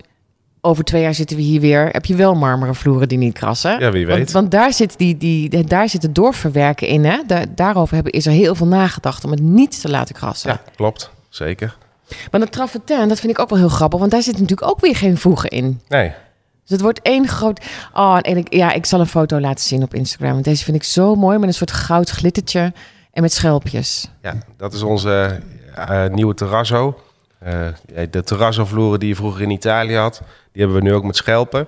Over 0.62 0.84
twee 0.84 1.02
jaar 1.02 1.14
zitten 1.14 1.38
we 1.38 1.44
hier 1.44 1.62
weer. 1.62 1.90
Heb 1.92 2.06
je 2.06 2.16
wel 2.16 2.36
marmeren 2.36 2.76
vloeren 2.76 3.08
die 3.08 3.18
niet 3.18 3.34
krassen? 3.34 3.80
Ja, 3.80 3.92
wie 3.92 4.06
weet. 4.06 4.18
Want, 4.18 4.32
want 4.32 4.52
daar, 4.52 4.74
zit 4.74 4.98
die, 4.98 5.18
die, 5.18 5.64
daar 5.66 5.90
zit 5.90 6.02
het 6.02 6.16
doorverwerken 6.16 6.88
in. 6.88 7.06
Hè? 7.06 7.18
Daar, 7.28 7.46
daarover 7.56 7.96
hebben, 7.96 8.14
is 8.14 8.26
er 8.26 8.32
heel 8.32 8.56
veel 8.56 8.68
nagedacht 8.68 9.24
om 9.24 9.32
het 9.32 9.42
niet 9.42 9.82
te 9.82 9.90
laten 9.90 10.16
krassen. 10.16 10.50
Ja, 10.50 10.62
klopt. 10.76 11.12
Zeker. 11.30 11.78
Maar 12.32 12.40
dat 12.40 12.52
travertin, 12.52 13.08
dat 13.08 13.20
vind 13.20 13.32
ik 13.32 13.40
ook 13.40 13.50
wel 13.50 13.60
heel 13.60 13.70
grappig. 13.70 14.00
Want 14.00 14.12
daar 14.12 14.22
zit 14.22 14.40
natuurlijk 14.40 14.70
ook 14.70 14.80
weer 14.80 14.96
geen 14.96 15.18
voegen 15.18 15.50
in. 15.50 15.82
Nee. 15.88 16.08
Dus 16.62 16.70
het 16.70 16.82
wordt 16.82 17.02
één 17.02 17.28
groot... 17.28 17.66
Oh, 17.94 18.18
en 18.22 18.38
ik, 18.38 18.54
ja, 18.54 18.72
ik 18.72 18.86
zal 18.86 19.00
een 19.00 19.06
foto 19.06 19.40
laten 19.40 19.66
zien 19.66 19.84
op 19.84 19.94
Instagram. 19.94 20.32
Want 20.32 20.44
deze 20.44 20.64
vind 20.64 20.78
ik 20.78 20.84
zo 20.84 21.16
mooi. 21.16 21.38
Met 21.38 21.48
een 21.48 21.54
soort 21.54 21.72
goud 21.72 22.10
glittertje 22.10 22.74
en 23.12 23.22
met 23.22 23.34
schelpjes. 23.34 24.10
Ja, 24.22 24.36
dat 24.58 24.74
is 24.74 24.82
onze 24.82 25.40
uh, 25.78 26.06
nieuwe 26.08 26.34
terrazzo. 26.34 27.00
Uh, 27.48 27.68
de 28.10 28.24
terrazzo-vloeren 28.24 29.00
die 29.00 29.10
je 29.10 29.16
vroeger 29.16 29.42
in 29.42 29.50
Italië 29.50 29.96
had... 29.96 30.22
die 30.52 30.62
hebben 30.62 30.82
we 30.82 30.88
nu 30.88 30.94
ook 30.94 31.04
met 31.04 31.16
schelpen. 31.16 31.68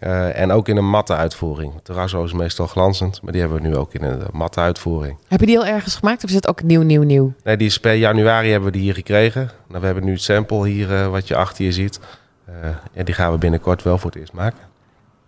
Uh, 0.00 0.40
en 0.40 0.52
ook 0.52 0.68
in 0.68 0.76
een 0.76 0.88
matte 0.88 1.14
uitvoering. 1.14 1.72
Terrazzo 1.82 2.24
is 2.24 2.32
meestal 2.32 2.66
glanzend, 2.66 3.22
maar 3.22 3.32
die 3.32 3.40
hebben 3.40 3.62
we 3.62 3.68
nu 3.68 3.76
ook 3.76 3.94
in 3.94 4.02
een 4.02 4.22
matte 4.32 4.60
uitvoering. 4.60 5.18
Heb 5.28 5.40
je 5.40 5.46
die 5.46 5.58
al 5.58 5.66
ergens 5.66 5.94
gemaakt 5.94 6.24
of 6.24 6.28
is 6.28 6.34
het 6.34 6.48
ook 6.48 6.62
nieuw, 6.62 6.82
nieuw, 6.82 7.02
nieuw? 7.02 7.32
Nee, 7.44 7.56
die 7.56 7.66
is 7.66 7.78
per 7.78 7.94
januari 7.94 8.50
hebben 8.50 8.70
we 8.70 8.76
die 8.76 8.84
hier 8.84 8.94
gekregen. 8.94 9.50
Nou, 9.68 9.80
we 9.80 9.86
hebben 9.86 10.04
nu 10.04 10.12
het 10.12 10.22
sample 10.22 10.68
hier, 10.68 10.90
uh, 10.90 11.06
wat 11.06 11.28
je 11.28 11.36
achter 11.36 11.64
je 11.64 11.72
ziet. 11.72 12.00
Uh, 12.48 12.54
en 12.92 13.04
die 13.04 13.14
gaan 13.14 13.32
we 13.32 13.38
binnenkort 13.38 13.82
wel 13.82 13.98
voor 13.98 14.10
het 14.10 14.20
eerst 14.20 14.32
maken. 14.32 14.60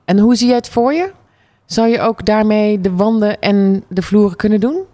En 0.04 0.18
hoe 0.18 0.36
zie 0.36 0.48
je 0.48 0.54
het 0.54 0.68
voor 0.68 0.92
je? 0.92 1.10
Zou 1.64 1.88
je 1.88 2.00
ook 2.00 2.24
daarmee 2.24 2.80
de 2.80 2.92
wanden 2.92 3.40
en 3.40 3.84
de 3.88 4.02
vloeren 4.02 4.36
kunnen 4.36 4.60
doen? 4.60 4.84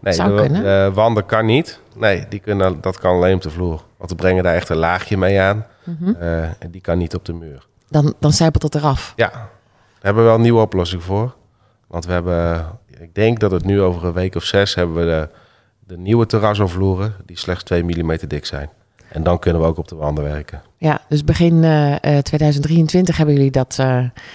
Nee, 0.00 0.12
Zou 0.12 0.36
de, 0.36 0.42
kunnen. 0.42 0.62
de 0.62 0.90
wanden 0.94 1.26
kan 1.26 1.46
niet. 1.46 1.80
Nee, 1.96 2.26
die 2.28 2.40
kunnen, 2.40 2.80
dat 2.80 2.98
kan 2.98 3.14
alleen 3.14 3.34
op 3.34 3.42
de 3.42 3.50
vloer. 3.50 3.82
Want 3.96 4.10
we 4.10 4.16
brengen 4.16 4.42
daar 4.42 4.54
echt 4.54 4.68
een 4.68 4.76
laagje 4.76 5.16
mee 5.16 5.40
aan. 5.40 5.66
Mhm. 5.84 6.14
en 6.58 6.70
die 6.70 6.80
kan 6.80 6.98
niet 6.98 7.14
op 7.14 7.24
de 7.24 7.32
muur. 7.32 7.66
Dan, 7.88 8.14
dan 8.18 8.32
zijpelt 8.32 8.62
het 8.62 8.74
eraf. 8.74 9.12
Ja, 9.16 9.30
daar 9.30 9.48
hebben 10.00 10.22
we 10.22 10.28
wel 10.28 10.38
een 10.38 10.44
nieuwe 10.44 10.60
oplossing 10.60 11.02
voor. 11.02 11.34
Want 11.86 12.06
we 12.06 12.12
hebben, 12.12 12.66
ik 13.00 13.14
denk 13.14 13.40
dat 13.40 13.50
het 13.50 13.64
nu 13.64 13.80
over 13.80 14.04
een 14.04 14.12
week 14.12 14.34
of 14.34 14.44
zes 14.44 14.74
hebben 14.74 14.96
we 14.96 15.04
de, 15.04 15.28
de 15.86 15.98
nieuwe 15.98 16.26
terrazzo-vloeren 16.26 17.14
die 17.26 17.38
slechts 17.38 17.64
2 17.64 17.82
mm 17.82 18.16
dik 18.26 18.46
zijn. 18.46 18.70
En 19.08 19.22
dan 19.22 19.38
kunnen 19.38 19.62
we 19.62 19.68
ook 19.68 19.78
op 19.78 19.88
de 19.88 19.96
wanden 19.96 20.24
werken. 20.24 20.62
Ja, 20.76 21.00
dus 21.08 21.24
begin 21.24 21.62
uh, 21.62 21.94
2023 22.18 23.16
hebben 23.16 23.34
jullie 23.34 23.50
dat. 23.50 23.76
Uh, 23.80 23.86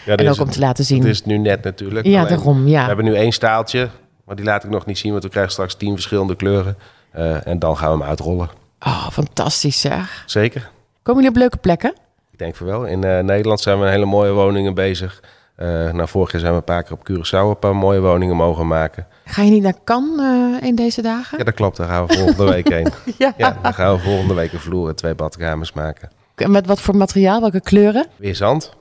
ja, 0.05 0.15
en 0.15 0.29
ook 0.29 0.39
om 0.39 0.49
te 0.49 0.59
laten 0.59 0.85
zien. 0.85 0.99
Het 0.99 1.07
is 1.07 1.25
nu 1.25 1.37
net 1.37 1.63
natuurlijk. 1.63 2.05
Ja, 2.05 2.25
daarom. 2.25 2.67
Ja. 2.67 2.81
We 2.81 2.87
hebben 2.87 3.05
nu 3.05 3.15
één 3.15 3.31
staaltje, 3.31 3.89
maar 4.25 4.35
die 4.35 4.45
laat 4.45 4.63
ik 4.63 4.69
nog 4.69 4.85
niet 4.85 4.97
zien, 4.97 5.11
want 5.11 5.23
we 5.23 5.29
krijgen 5.29 5.51
straks 5.51 5.75
tien 5.75 5.93
verschillende 5.93 6.35
kleuren. 6.35 6.77
Uh, 7.15 7.47
en 7.47 7.59
dan 7.59 7.77
gaan 7.77 7.91
we 7.91 7.97
hem 7.97 8.07
uitrollen. 8.09 8.49
Oh, 8.79 9.09
fantastisch 9.09 9.81
zeg. 9.81 10.23
Zeker. 10.25 10.69
Komen 11.03 11.21
jullie 11.21 11.37
op 11.37 11.41
leuke 11.41 11.57
plekken? 11.57 11.93
Ik 12.31 12.39
denk 12.39 12.55
voor 12.55 12.67
wel. 12.67 12.85
In 12.85 13.05
uh, 13.05 13.19
Nederland 13.19 13.59
zijn 13.61 13.79
we 13.79 13.85
een 13.85 13.91
hele 13.91 14.05
mooie 14.05 14.31
woningen 14.31 14.73
bezig. 14.73 15.23
Uh, 15.57 15.67
nou, 15.91 16.07
vorig 16.07 16.31
jaar 16.31 16.41
zijn 16.41 16.53
we 16.53 16.57
een 16.57 16.63
paar 16.63 16.83
keer 16.83 16.91
op 16.91 17.09
Curaçao 17.11 17.49
een 17.49 17.59
paar 17.59 17.75
mooie 17.75 17.99
woningen 17.99 18.35
mogen 18.35 18.67
maken. 18.67 19.07
Ga 19.25 19.41
je 19.41 19.51
niet 19.51 19.63
naar 19.63 19.77
Cannes 19.83 20.61
in 20.61 20.75
deze 20.75 21.01
dagen? 21.01 21.37
Ja, 21.37 21.43
dat 21.43 21.53
klopt. 21.53 21.77
Daar 21.77 21.87
gaan 21.87 22.05
we 22.05 22.13
volgende 22.13 22.51
week 22.51 22.69
heen. 22.69 22.87
ja. 23.17 23.33
ja. 23.37 23.57
Dan 23.61 23.73
gaan 23.73 23.95
we 23.95 24.01
volgende 24.01 24.33
week 24.33 24.53
een 24.53 24.59
vloer 24.59 24.89
en 24.89 24.95
twee 24.95 25.15
badkamers 25.15 25.73
maken. 25.73 26.09
En 26.35 26.51
met 26.51 26.65
wat 26.65 26.81
voor 26.81 26.95
materiaal? 26.95 27.41
Welke 27.41 27.61
kleuren? 27.61 28.07
Weer 28.15 28.35
zand. 28.35 28.73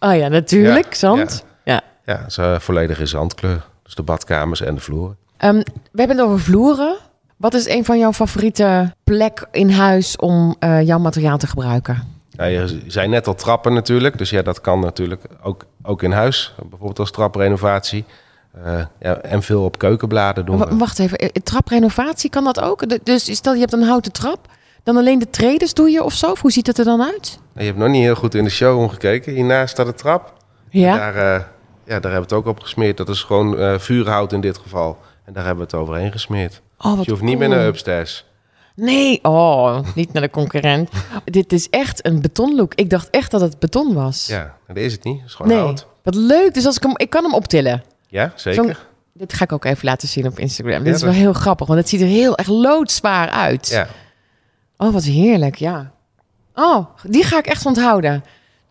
Oh 0.00 0.16
ja, 0.16 0.28
natuurlijk. 0.28 0.92
Ja, 0.92 0.98
zand. 0.98 1.44
Ja, 1.64 1.72
ja. 1.72 1.82
ja 2.14 2.22
het 2.22 2.58
is 2.58 2.64
volledige 2.64 3.06
zandkleur. 3.06 3.66
Dus 3.88 3.96
de 3.96 4.02
badkamers 4.02 4.60
en 4.60 4.74
de 4.74 4.80
vloeren. 4.80 5.16
Um, 5.38 5.56
we 5.92 5.98
hebben 5.98 6.16
het 6.16 6.26
over 6.26 6.40
vloeren. 6.40 6.96
Wat 7.36 7.54
is 7.54 7.68
een 7.68 7.84
van 7.84 7.98
jouw 7.98 8.12
favoriete 8.12 8.94
plek 9.04 9.46
in 9.50 9.70
huis 9.70 10.16
om 10.16 10.56
uh, 10.60 10.82
jouw 10.82 10.98
materiaal 10.98 11.38
te 11.38 11.46
gebruiken? 11.46 12.02
Ja, 12.30 12.44
je 12.44 12.80
zei 12.86 13.08
net 13.08 13.26
al 13.26 13.34
trappen 13.34 13.72
natuurlijk. 13.72 14.18
Dus 14.18 14.30
ja, 14.30 14.42
dat 14.42 14.60
kan 14.60 14.80
natuurlijk 14.80 15.22
ook, 15.42 15.64
ook 15.82 16.02
in 16.02 16.12
huis. 16.12 16.54
Bijvoorbeeld 16.56 16.98
als 16.98 17.10
traprenovatie. 17.10 18.04
Uh, 18.66 18.80
ja, 19.00 19.16
en 19.16 19.42
veel 19.42 19.64
op 19.64 19.78
keukenbladen 19.78 20.46
doen. 20.46 20.58
W 20.58 20.78
wacht 20.78 20.98
even, 20.98 21.32
traprenovatie 21.42 22.30
kan 22.30 22.44
dat 22.44 22.60
ook? 22.60 23.04
Dus 23.04 23.36
stel 23.36 23.54
je 23.54 23.60
hebt 23.60 23.72
een 23.72 23.82
houten 23.82 24.12
trap, 24.12 24.46
dan 24.82 24.96
alleen 24.96 25.18
de 25.18 25.30
tredes 25.30 25.74
doe 25.74 25.90
je 25.90 26.04
of 26.04 26.12
zo? 26.12 26.30
Of 26.30 26.40
hoe 26.40 26.52
ziet 26.52 26.66
het 26.66 26.78
er 26.78 26.84
dan 26.84 27.02
uit? 27.02 27.38
Je 27.54 27.64
hebt 27.64 27.78
nog 27.78 27.88
niet 27.88 28.02
heel 28.02 28.14
goed 28.14 28.34
in 28.34 28.44
de 28.44 28.50
show 28.50 28.90
gekeken. 28.90 29.32
Hiernaast 29.32 29.72
staat 29.72 29.86
de 29.86 29.94
trap. 29.94 30.32
Ja. 30.70 30.96
Daar, 30.96 31.16
uh, 31.16 31.44
ja, 31.88 32.00
daar 32.00 32.12
hebben 32.12 32.28
we 32.28 32.34
het 32.34 32.44
ook 32.44 32.46
op 32.46 32.60
gesmeerd. 32.60 32.96
Dat 32.96 33.08
is 33.08 33.22
gewoon 33.22 33.60
uh, 33.60 33.78
vuurhout 33.78 34.32
in 34.32 34.40
dit 34.40 34.58
geval. 34.58 34.98
En 35.24 35.32
daar 35.32 35.44
hebben 35.44 35.66
we 35.66 35.76
het 35.76 35.80
overheen 35.80 36.12
gesmeerd. 36.12 36.60
Oh, 36.78 36.96
dus 36.96 37.04
je 37.04 37.10
hoeft 37.10 37.22
cool. 37.22 37.30
niet 37.30 37.38
meer 37.38 37.48
naar 37.48 37.66
upstairs. 37.66 38.24
Nee, 38.74 39.18
oh, 39.22 39.78
niet 39.94 40.12
naar 40.12 40.22
de 40.22 40.30
concurrent. 40.30 40.90
Dit 41.24 41.52
is 41.52 41.70
echt 41.70 42.06
een 42.06 42.20
betonlook. 42.20 42.74
Ik 42.74 42.90
dacht 42.90 43.10
echt 43.10 43.30
dat 43.30 43.40
het 43.40 43.58
beton 43.58 43.94
was. 43.94 44.26
Ja, 44.26 44.54
dat 44.66 44.76
is 44.76 44.92
het 44.92 45.04
niet. 45.04 45.16
Het 45.16 45.28
is 45.28 45.34
gewoon 45.34 45.52
nee. 45.52 45.60
hout. 45.60 45.86
Wat 46.02 46.14
leuk. 46.14 46.54
Dus 46.54 46.66
als 46.66 46.76
ik 46.76 46.82
hem, 46.82 46.92
ik 46.96 47.10
kan 47.10 47.24
hem 47.24 47.34
optillen. 47.34 47.82
Ja, 48.08 48.32
zeker. 48.34 48.86
Dit 49.12 49.32
ga 49.32 49.44
ik 49.44 49.52
ook 49.52 49.64
even 49.64 49.84
laten 49.84 50.08
zien 50.08 50.26
op 50.26 50.38
Instagram. 50.38 50.84
Dit 50.84 50.94
is 50.94 51.02
wel 51.02 51.12
heel 51.12 51.32
grappig, 51.32 51.66
want 51.66 51.78
het 51.78 51.88
ziet 51.88 52.00
er 52.00 52.06
heel 52.06 52.36
erg 52.36 52.48
loodzwaar 52.48 53.30
uit. 53.30 53.68
Ja. 53.68 53.88
Oh, 54.76 54.92
wat 54.92 55.04
heerlijk, 55.04 55.54
ja. 55.54 55.92
Oh, 56.54 56.86
die 57.02 57.24
ga 57.24 57.38
ik 57.38 57.46
echt 57.46 57.66
onthouden. 57.66 58.24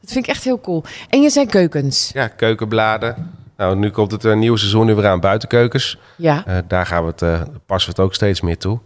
Dat 0.07 0.15
vind 0.15 0.27
ik 0.27 0.33
echt 0.35 0.43
heel 0.43 0.59
cool. 0.61 0.83
En 1.09 1.21
je 1.21 1.29
zei 1.29 1.45
keukens. 1.45 2.11
Ja, 2.13 2.27
keukenbladen. 2.27 3.31
Nou, 3.57 3.75
nu 3.75 3.89
komt 3.89 4.11
het 4.11 4.23
een 4.23 4.39
nieuwe 4.39 4.57
seizoen 4.57 4.95
weer 4.95 5.07
aan 5.07 5.19
buitenkeukens. 5.19 5.99
Ja. 6.15 6.43
Uh, 6.47 6.57
daar 6.67 6.85
gaan 6.85 7.03
we 7.03 7.09
het, 7.09 7.21
uh, 7.21 7.41
passen 7.65 7.89
we 7.89 7.95
het 7.95 8.05
ook 8.05 8.13
steeds 8.13 8.41
meer 8.41 8.57
toe. 8.57 8.79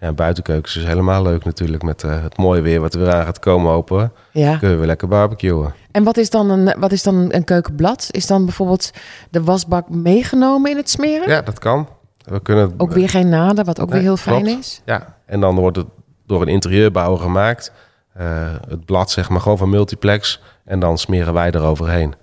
Ja, 0.00 0.12
buitenkeukens 0.12 0.76
is 0.76 0.84
helemaal 0.84 1.22
leuk 1.22 1.44
natuurlijk 1.44 1.82
met 1.82 2.02
uh, 2.02 2.22
het 2.22 2.36
mooie 2.36 2.60
weer 2.60 2.80
wat 2.80 2.94
er 2.94 3.00
weer 3.00 3.14
aan 3.14 3.24
gaat 3.24 3.38
komen 3.38 3.72
hopen. 3.72 4.12
Ja. 4.32 4.56
Kunnen 4.56 4.80
we 4.80 4.86
lekker 4.86 5.08
barbecuen. 5.08 5.74
En 5.90 6.04
wat 6.04 6.16
is 6.16 6.30
dan 6.30 6.50
een, 6.50 6.80
wat 6.80 6.92
is 6.92 7.02
dan 7.02 7.32
een 7.32 7.44
keukenblad? 7.44 8.08
Is 8.10 8.26
dan 8.26 8.44
bijvoorbeeld 8.44 8.90
de 9.30 9.42
wasbak 9.42 9.88
meegenomen 9.88 10.70
in 10.70 10.76
het 10.76 10.90
smeren? 10.90 11.28
Ja, 11.28 11.42
dat 11.42 11.58
kan. 11.58 11.88
We 12.24 12.40
kunnen, 12.40 12.74
ook 12.76 12.92
weer 12.92 13.08
geen 13.08 13.28
naden, 13.28 13.64
wat 13.64 13.80
ook 13.80 13.88
nee, 13.88 13.94
weer 13.94 14.06
heel 14.08 14.16
fijn 14.16 14.44
klopt. 14.44 14.58
is. 14.58 14.82
Ja, 14.84 15.16
en 15.26 15.40
dan 15.40 15.54
wordt 15.54 15.76
het 15.76 15.86
door 16.26 16.42
een 16.42 16.48
interieurbouwer 16.48 17.20
gemaakt. 17.20 17.72
Het 18.68 18.84
blad 18.84 19.10
zeg 19.10 19.28
maar 19.28 19.40
gewoon 19.40 19.58
van 19.58 19.70
multiplex. 19.70 20.40
En 20.64 20.80
dan 20.80 20.98
smeren 20.98 21.34
wij 21.34 21.50
eroverheen. 21.50 22.14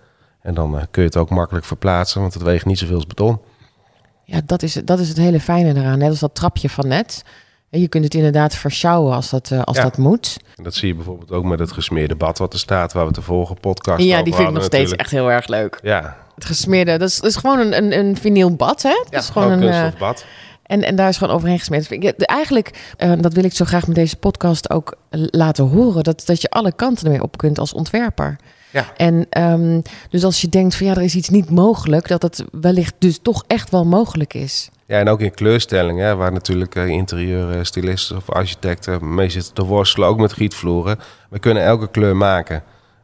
En 0.42 0.54
dan 0.54 0.76
uh, 0.76 0.82
kun 0.92 1.02
je 1.02 1.08
het 1.08 1.18
ook 1.18 1.30
makkelijk 1.30 1.66
verplaatsen, 1.66 2.22
want 2.22 2.34
het 2.34 2.44
weegt 2.44 2.66
niet 2.66 2.80
zoveel 2.80 2.96
als 2.96 3.08
beton. 3.08 3.40
Ja, 4.24 4.42
dat 4.46 4.64
is, 4.64 4.74
dat 4.74 5.00
is 5.00 5.08
het 5.08 5.18
hele 5.18 5.40
fijne 5.40 5.80
eraan. 5.80 5.98
Net 5.98 6.10
als 6.10 6.20
dat 6.20 6.36
trapje 6.36 6.70
van 6.70 6.88
net. 6.88 7.24
En 7.70 7.80
je 7.80 7.88
kunt 7.88 8.04
het 8.04 8.14
inderdaad 8.14 8.56
versjouwen 8.56 9.14
als 9.16 9.30
dat, 9.30 9.50
uh, 9.54 9.62
als 9.62 9.78
Ja. 9.78 9.84
dat 9.84 9.98
moet. 9.98 10.38
En 10.56 10.64
dat 10.64 10.74
zie 10.76 10.88
je 10.88 10.96
bijvoorbeeld 10.96 11.32
ook 11.32 11.44
met 11.44 11.60
het 11.60 11.72
gesmeerde 11.72 12.16
bad 12.16 12.38
wat 12.38 12.54
er 12.54 12.60
staat, 12.60 12.94
waar 12.94 13.06
we 13.08 13.14
de 13.14 13.22
vorige 13.22 13.54
podcast 13.54 14.04
Ja, 14.04 14.12
over 14.12 14.24
die 14.24 14.34
vind 14.34 14.48
ik 14.48 14.54
nog 14.54 14.64
steeds 14.64 14.92
natuurlijk. 14.92 15.02
echt 15.02 15.12
heel 15.12 15.32
erg 15.32 15.48
leuk. 15.48 15.80
Ja, 15.84 16.18
Het 16.36 16.46
gesmeerde, 16.46 16.98
dat 16.98 17.10
is, 17.10 17.16
dat 17.20 17.30
is 17.30 17.36
gewoon 17.36 17.60
een, 17.60 17.78
een, 17.78 17.98
een 17.98 18.18
vinyl 18.18 18.56
bad, 18.56 18.82
hè? 18.82 18.90
Dat 18.90 19.08
ja 19.10 19.18
is 19.18 19.30
gewoon 19.30 19.52
een, 19.52 19.60
kunststof 19.60 19.94
eh, 19.94 20.00
bad. 20.00 20.26
En, 20.74 20.84
en 20.84 20.96
daar 20.96 21.10
is 21.10 21.18
gewoon 21.18 21.36
overheen 21.36 21.60
gesmeerd. 21.60 22.26
Eigenlijk, 22.26 22.94
eh, 22.98 23.12
dat 23.20 23.34
wil 23.34 23.44
ik 23.44 23.54
zo 23.54 23.66
graag 23.66 23.88
met 23.88 23.96
deze 23.96 24.18
podcast 24.18 24.70
ook 24.70 24.96
eh, 25.10 25.22
laten 25.26 25.66
horen. 25.66 26.04
Dat, 26.04 26.24
dat 26.26 26.42
je 26.42 26.50
alle 26.50 26.74
kanten 26.76 27.06
ermee 27.06 27.24
op 27.24 27.38
kunt 27.38 27.60
als 27.60 27.74
ontwerper. 27.74 28.36
Ja. 28.72 28.86
En 28.98 29.28
dus 29.30 29.82
dus 30.10 30.24
als 30.24 30.42
je 30.42 30.50
denkt 30.50 30.76
van 30.76 30.88
ja, 30.88 30.96
er 30.96 31.02
is 31.02 31.16
iets 31.16 31.30
niet 31.30 31.50
mogelijk, 31.50 32.08
dat 32.08 32.22
het 32.22 32.44
wellicht 32.52 32.94
dus 32.98 33.20
toch 33.22 33.44
echt 33.48 33.70
wel 33.70 33.86
mogelijk 33.86 34.34
is. 34.34 34.70
Ja, 34.86 35.00
en 35.00 35.10
ook 35.10 35.22
in 35.22 35.34
kleurstelling, 35.34 36.00
hè, 36.00 36.16
waar 36.16 36.32
natuurlijk 36.32 36.76
uh, 36.76 36.88
interieurstylisten 36.88 38.18
of 38.18 38.30
architecten 38.30 39.16
mee 39.16 39.30
zitten 39.30 39.54
te 39.54 39.66
worstelen, 39.66 40.08
ook 40.08 40.20
met 40.20 40.34
gietvloeren. 40.34 41.00
We 41.30 41.40
kunnen 41.40 41.64
elke 41.64 41.90
kleur 41.90 42.16
maken. 42.16 42.64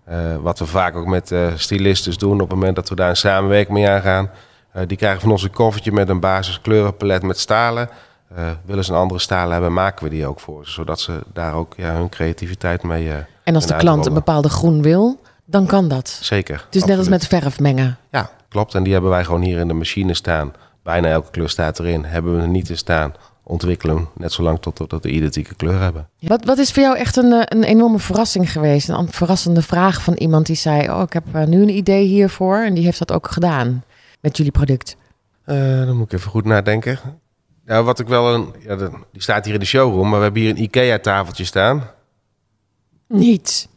Uh, 0.10 0.36
wat 0.42 0.60
we 0.60 0.66
vaak 0.66 0.96
ook 0.96 1.08
met 1.08 1.32
uh, 1.32 1.48
stylisten 1.56 2.18
doen 2.18 2.42
op 2.42 2.50
het 2.50 2.50
moment 2.50 2.76
dat 2.76 2.90
we 2.90 2.96
daar 2.96 3.10
een 3.10 3.16
samenwerking 3.16 3.78
mee 3.78 3.90
aangaan. 3.90 4.30
Uh, 4.76 4.82
die 4.88 4.98
krijgen 4.98 5.22
van 5.22 5.32
ons 5.32 5.44
een 5.44 5.52
koffertje 5.52 5.92
met 5.92 6.10
een 6.10 6.20
basis 6.20 6.62
kleurenpalet 6.62 7.24
met 7.24 7.40
stalen. 7.40 7.90
Uh, 8.38 8.50
willen 8.66 8.86
ze 8.86 8.92
een 8.92 8.98
andere 8.98 9.20
stalen 9.20 9.52
hebben, 9.52 9.74
maken 9.74 10.04
we 10.04 10.10
die 10.10 10.28
ook 10.28 10.40
voor 10.40 10.66
ze. 10.66 10.72
Zodat 10.72 11.00
ze 11.00 11.20
daar 11.34 11.54
ook 11.54 11.74
ja, 11.78 11.94
hun 11.94 12.10
creativiteit 12.10 12.84
mee 12.84 13.06
uh, 13.06 13.16
En 13.44 13.56
als 13.56 13.66
de 13.66 13.76
klant 13.76 14.06
een 14.06 14.14
bepaalde 14.14 14.50
groen 14.50 14.82
wil, 14.82 15.20
dan 15.46 15.66
kan 15.66 15.88
dat. 15.88 16.20
Zeker. 16.22 16.68
Is 16.72 16.84
net 16.84 16.98
als 16.98 17.10
met 17.10 17.28
verf 17.28 17.60
mengen. 17.60 17.98
Ja, 18.12 18.30
klopt. 18.50 18.76
En 18.76 18.84
die 18.84 18.94
hebben 18.94 19.12
wij 19.12 19.24
gewoon 19.24 19.42
hier 19.42 19.60
in 19.60 19.68
de 19.68 19.74
machine 19.74 20.14
staan. 20.14 20.54
Bijna 20.84 21.08
elke 21.08 21.32
kleur 21.32 21.50
staat 21.50 21.80
erin. 21.80 22.06
Hebben 22.06 22.36
we 22.36 22.42
er 22.42 22.48
niet 22.48 22.70
in 22.70 22.78
staan. 22.78 23.14
Ontwikkelen 23.44 23.96
hem 23.96 24.08
net 24.14 24.32
zolang 24.32 24.62
tot, 24.62 24.76
tot 24.76 24.92
we 24.92 25.00
de 25.00 25.10
identieke 25.10 25.56
kleur 25.56 25.80
hebben. 25.80 26.08
Wat, 26.20 26.46
wat 26.46 26.58
is 26.58 26.72
voor 26.72 26.84
jou 26.84 26.98
echt 26.98 27.16
een, 27.18 27.32
eh, 27.32 27.42
een 27.46 27.64
enorme 27.64 28.00
verrassing 28.00 28.52
geweest? 28.52 28.90
Een 28.90 29.12
verrassende 29.12 29.62
vraag 29.62 30.02
van 30.02 30.14
iemand 30.14 30.46
die 30.46 30.56
zei... 30.56 30.90
oh, 30.90 31.02
ik 31.02 31.14
heb 31.14 31.48
nu 31.48 31.62
een 31.62 31.78
idee 31.78 32.06
hiervoor. 32.06 32.58
En 32.58 32.74
die 32.74 32.84
heeft 32.84 33.00
dat 33.00 33.12
ook 33.12 33.32
gedaan 33.32 33.84
met 34.20 34.38
jullie 34.38 34.52
product. 34.52 34.96
Uh, 35.46 35.86
dan 35.86 35.98
moet 35.98 36.14
ik 36.14 36.20
even 36.20 36.32
goed 36.32 36.46
nadenken. 36.46 37.00
Ja, 37.66 37.84
wat 37.84 38.00
ik 38.00 38.08
wel 38.08 38.34
een... 38.34 38.54
Ja, 38.60 38.76
die 39.12 39.22
staat 39.22 39.46
hier 39.46 39.54
in 39.54 39.60
de 39.60 39.66
showroom. 39.66 40.10
Maar 40.10 40.18
we 40.18 40.24
hebben 40.24 40.42
hier 40.42 40.52
een 40.52 40.62
IKEA-tafeltje 40.62 41.44
staan. 41.44 41.84
Niet. 43.08 43.70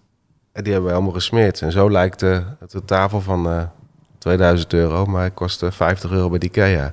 En 0.52 0.62
die 0.62 0.72
hebben 0.72 0.90
we 0.90 0.96
helemaal 0.96 1.16
gesmeerd. 1.16 1.60
En 1.62 1.72
zo 1.72 1.90
lijkt 1.90 2.20
de, 2.20 2.44
de 2.68 2.84
tafel 2.84 3.20
van 3.20 3.46
uh, 3.48 3.62
2000 4.18 4.72
euro. 4.72 5.06
Maar 5.06 5.24
het 5.24 5.34
kost 5.34 5.64
50 5.68 6.10
euro 6.10 6.28
bij 6.28 6.38
de 6.38 6.46
IKEA. 6.46 6.92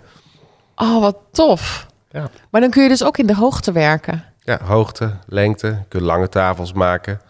Oh, 0.75 1.01
wat 1.01 1.18
tof. 1.32 1.88
Ja. 2.12 2.29
Maar 2.50 2.62
dan 2.62 2.70
kun 2.70 2.84
je 2.84 2.89
dus 2.89 3.03
ook 3.03 3.18
in 3.18 3.27
de 3.27 3.36
hoogte 3.36 3.72
werken. 3.72 4.24
Ja, 4.39 4.60
hoogte, 4.63 5.18
lengte. 5.27 5.68
Je 5.68 5.86
kunt 5.88 6.03
lange 6.03 6.29
tafels 6.29 6.74
maken. 6.74 7.22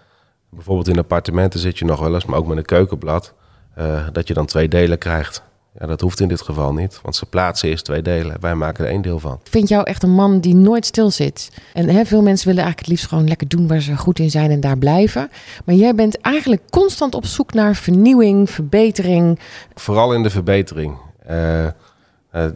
Bijvoorbeeld 0.49 0.87
in 0.87 0.97
appartementen 0.97 1.59
zit 1.59 1.79
je 1.79 1.85
nog 1.85 1.99
wel 1.99 2.13
eens, 2.13 2.25
maar 2.25 2.39
ook 2.39 2.47
met 2.47 2.57
een 2.57 2.65
keukenblad. 2.65 3.33
Uh, 3.77 4.07
dat 4.11 4.27
je 4.27 4.33
dan 4.33 4.45
twee 4.45 4.67
delen 4.67 4.97
krijgt. 4.97 5.43
Ja, 5.79 5.85
dat 5.85 6.01
hoeft 6.01 6.19
in 6.19 6.27
dit 6.27 6.41
geval 6.41 6.73
niet, 6.73 6.99
want 7.01 7.15
ze 7.15 7.25
plaatsen 7.25 7.69
eerst 7.69 7.85
twee 7.85 8.01
delen. 8.01 8.39
Wij 8.39 8.55
maken 8.55 8.85
er 8.85 8.91
één 8.91 9.01
deel 9.01 9.19
van. 9.19 9.39
Ik 9.43 9.51
vind 9.51 9.67
jou 9.67 9.83
echt 9.83 10.03
een 10.03 10.11
man 10.11 10.39
die 10.39 10.55
nooit 10.55 10.85
stil 10.85 11.11
zit. 11.11 11.51
En 11.73 11.89
hè, 11.89 12.05
veel 12.05 12.21
mensen 12.21 12.47
willen 12.47 12.63
eigenlijk 12.63 12.79
het 12.79 12.87
liefst 12.87 13.07
gewoon 13.07 13.27
lekker 13.27 13.47
doen 13.47 13.67
waar 13.67 13.81
ze 13.81 13.97
goed 13.97 14.19
in 14.19 14.31
zijn 14.31 14.51
en 14.51 14.59
daar 14.59 14.77
blijven. 14.77 15.29
Maar 15.65 15.75
jij 15.75 15.95
bent 15.95 16.21
eigenlijk 16.21 16.61
constant 16.69 17.15
op 17.15 17.25
zoek 17.25 17.53
naar 17.53 17.75
vernieuwing, 17.75 18.49
verbetering. 18.49 19.39
Vooral 19.75 20.13
in 20.13 20.23
de 20.23 20.29
verbetering. 20.29 20.97
Uh, 21.29 21.63
uh, 21.65 21.71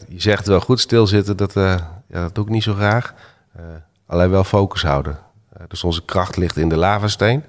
je 0.08 0.22
zegt 0.22 0.48
wel 0.48 0.60
goed 0.60 0.80
stilzitten, 0.80 1.38
dat, 1.38 1.56
uh, 1.56 1.76
ja, 2.10 2.22
dat 2.22 2.36
doe 2.36 2.44
ik 2.44 2.50
niet 2.50 2.64
zo 2.64 2.74
graag. 2.74 3.14
alleen 4.08 4.30
wel 4.30 4.44
focus 4.44 4.82
houden. 4.82 5.18
dus 5.68 5.84
onze 5.84 6.06
kracht 6.06 6.38
ligt 6.38 6.58
in 6.58 6.70
de 6.70 6.78
lavasteen. 6.78 7.44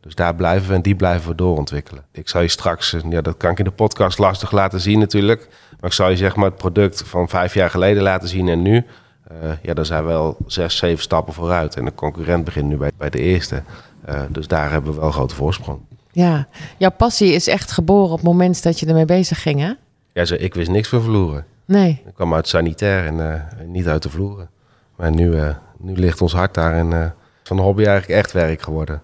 Dus 0.00 0.14
daar 0.14 0.34
blijven 0.34 0.68
we 0.68 0.74
en 0.74 0.82
die 0.82 0.94
blijven 0.94 1.30
we 1.30 1.34
doorontwikkelen. 1.34 2.04
Ik 2.12 2.28
zal 2.28 2.40
je 2.40 2.48
straks, 2.48 2.92
eh, 2.92 3.00
ja, 3.10 3.20
dat 3.20 3.36
kan 3.36 3.50
ik 3.50 3.58
in 3.58 3.64
de 3.64 3.70
podcast 3.70 4.18
lastig 4.18 4.50
laten 4.50 4.80
zien 4.80 4.98
natuurlijk. 4.98 5.48
Maar 5.80 5.90
ik 5.90 5.96
zal 5.96 6.08
je 6.08 6.16
zeg 6.16 6.36
maar 6.36 6.46
het 6.46 6.56
product 6.56 7.02
van 7.06 7.28
vijf 7.28 7.54
jaar 7.54 7.70
geleden 7.70 8.02
laten 8.02 8.28
zien 8.28 8.48
en 8.48 8.62
nu. 8.62 8.84
Uh, 9.32 9.50
ja, 9.62 9.74
daar 9.74 9.86
zijn 9.86 10.02
we 10.02 10.08
wel 10.08 10.36
zes, 10.46 10.76
zeven 10.76 11.02
stappen 11.02 11.34
vooruit. 11.34 11.76
En 11.76 11.84
de 11.84 11.94
concurrent 11.94 12.44
begint 12.44 12.68
nu 12.68 12.76
bij, 12.76 12.90
bij 12.96 13.10
de 13.10 13.18
eerste. 13.18 13.62
Uh, 14.08 14.20
dus 14.28 14.46
daar 14.46 14.70
hebben 14.70 14.92
we 14.92 14.98
wel 14.98 15.06
een 15.06 15.12
grote 15.12 15.34
voorsprong. 15.34 15.80
Ja, 16.12 16.48
jouw 16.76 16.90
passie 16.90 17.32
is 17.32 17.46
echt 17.46 17.72
geboren 17.72 18.10
op 18.10 18.18
het 18.18 18.26
moment 18.26 18.62
dat 18.62 18.80
je 18.80 18.86
ermee 18.86 19.04
bezig 19.04 19.42
ging, 19.42 19.60
hè? 19.60 19.72
Ja, 20.12 20.24
zo, 20.24 20.34
ik 20.38 20.54
wist 20.54 20.70
niks 20.70 20.88
van 20.88 21.02
vloeren. 21.02 21.44
Nee. 21.64 22.02
Ik 22.06 22.14
kwam 22.14 22.34
uit 22.34 22.48
sanitair 22.48 23.06
en 23.06 23.14
uh, 23.18 23.66
niet 23.66 23.86
uit 23.86 24.02
de 24.02 24.10
vloeren. 24.10 24.50
Maar 24.96 25.10
nu, 25.10 25.34
nu 25.78 25.94
ligt 25.94 26.20
ons 26.20 26.32
hart 26.32 26.54
daar 26.54 26.74
en 26.74 27.14
van 27.42 27.56
de 27.56 27.62
hobby 27.62 27.84
eigenlijk 27.84 28.20
echt 28.20 28.32
werk 28.32 28.62
geworden. 28.62 29.02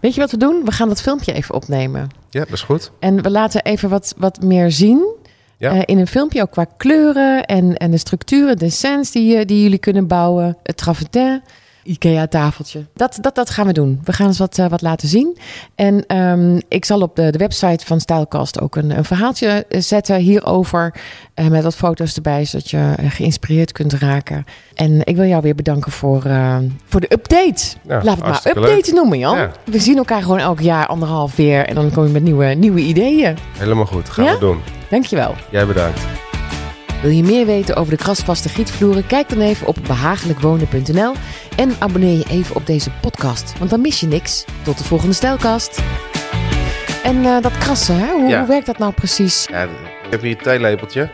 Weet 0.00 0.14
je 0.14 0.20
wat 0.20 0.30
we 0.30 0.36
doen? 0.36 0.64
We 0.64 0.72
gaan 0.72 0.88
dat 0.88 1.02
filmpje 1.02 1.32
even 1.32 1.54
opnemen. 1.54 2.08
Ja, 2.30 2.40
dat 2.40 2.52
is 2.52 2.62
goed. 2.62 2.90
En 2.98 3.22
we 3.22 3.30
laten 3.30 3.64
even 3.64 3.88
wat, 3.88 4.14
wat 4.16 4.42
meer 4.42 4.70
zien. 4.70 5.06
Ja. 5.56 5.74
Uh, 5.74 5.82
in 5.84 5.98
een 5.98 6.06
filmpje 6.06 6.42
ook 6.42 6.50
qua 6.50 6.66
kleuren 6.76 7.44
en, 7.44 7.76
en 7.76 7.90
de 7.90 7.98
structuren, 7.98 8.58
de 8.58 8.70
sens 8.70 9.10
die, 9.10 9.44
die 9.44 9.62
jullie 9.62 9.78
kunnen 9.78 10.06
bouwen. 10.06 10.56
Het 10.62 10.76
travertin, 10.76 11.42
IKEA-tafeltje. 11.84 12.84
Dat, 12.94 13.18
dat, 13.20 13.34
dat 13.34 13.50
gaan 13.50 13.66
we 13.66 13.72
doen. 13.72 14.00
We 14.04 14.12
gaan 14.12 14.26
eens 14.26 14.38
wat, 14.38 14.58
uh, 14.58 14.66
wat 14.66 14.82
laten 14.82 15.08
zien. 15.08 15.36
En 15.74 16.16
um, 16.16 16.60
ik 16.68 16.84
zal 16.84 17.00
op 17.00 17.16
de, 17.16 17.30
de 17.30 17.38
website 17.38 17.86
van 17.86 18.00
Stylecast 18.00 18.60
ook 18.60 18.76
een, 18.76 18.96
een 18.96 19.04
verhaaltje 19.04 19.64
zetten 19.68 20.16
hierover. 20.16 20.94
Uh, 21.40 21.46
met 21.46 21.62
wat 21.62 21.74
foto's 21.76 22.14
erbij, 22.16 22.44
zodat 22.44 22.70
je 22.70 22.94
geïnspireerd 23.08 23.72
kunt 23.72 23.92
raken. 23.92 24.44
En 24.74 25.00
ik 25.04 25.16
wil 25.16 25.24
jou 25.26 25.42
weer 25.42 25.54
bedanken 25.54 25.92
voor, 25.92 26.22
voor 26.84 27.00
de 27.00 27.12
update. 27.12 27.64
Ja, 27.88 28.00
Laat 28.02 28.16
het 28.16 28.24
maar 28.24 28.42
update 28.46 28.60
leuk. 28.70 28.92
noemen, 28.92 29.18
Jan. 29.18 29.36
Ja. 29.36 29.50
We 29.64 29.78
zien 29.80 29.96
elkaar 29.96 30.22
gewoon 30.22 30.38
elk 30.38 30.60
jaar 30.60 30.86
anderhalf 30.86 31.36
weer. 31.36 31.66
En 31.66 31.74
dan 31.74 31.90
kom 31.90 32.06
je 32.06 32.12
met 32.12 32.22
nieuwe, 32.22 32.44
nieuwe 32.46 32.80
ideeën. 32.80 33.36
Helemaal 33.58 33.86
goed, 33.86 34.08
gaan 34.10 34.24
Ja? 34.24 34.32
we 34.32 34.38
doen. 34.38 34.60
Dankjewel. 34.90 35.34
Jij 35.50 35.66
bedankt. 35.66 36.00
Wil 37.04 37.12
je 37.12 37.22
meer 37.22 37.46
weten 37.46 37.76
over 37.76 37.96
de 37.96 38.02
krasvaste 38.02 38.48
gietvloeren? 38.48 39.06
Kijk 39.06 39.28
dan 39.28 39.40
even 39.40 39.66
op 39.66 39.76
behagelijkwonen.nl 39.86 41.14
en 41.56 41.72
abonneer 41.78 42.18
je 42.18 42.24
even 42.28 42.56
op 42.56 42.66
deze 42.66 42.90
podcast, 43.00 43.58
want 43.58 43.70
dan 43.70 43.80
mis 43.80 44.00
je 44.00 44.06
niks. 44.06 44.44
Tot 44.62 44.78
de 44.78 44.84
volgende 44.84 45.14
stijlkast. 45.14 45.82
En 47.02 47.16
uh, 47.16 47.40
dat 47.42 47.58
krassen, 47.58 47.98
hè? 47.98 48.12
Hoe, 48.12 48.28
Ja. 48.28 48.38
hoe 48.38 48.48
werkt 48.48 48.66
dat 48.66 48.78
nou 48.78 48.92
precies? 48.92 49.46
Ja, 49.50 49.62
ik 49.62 49.70
heb 50.10 50.20
hier 50.22 50.30
een 50.30 50.42
theelepeltje. 50.42 51.10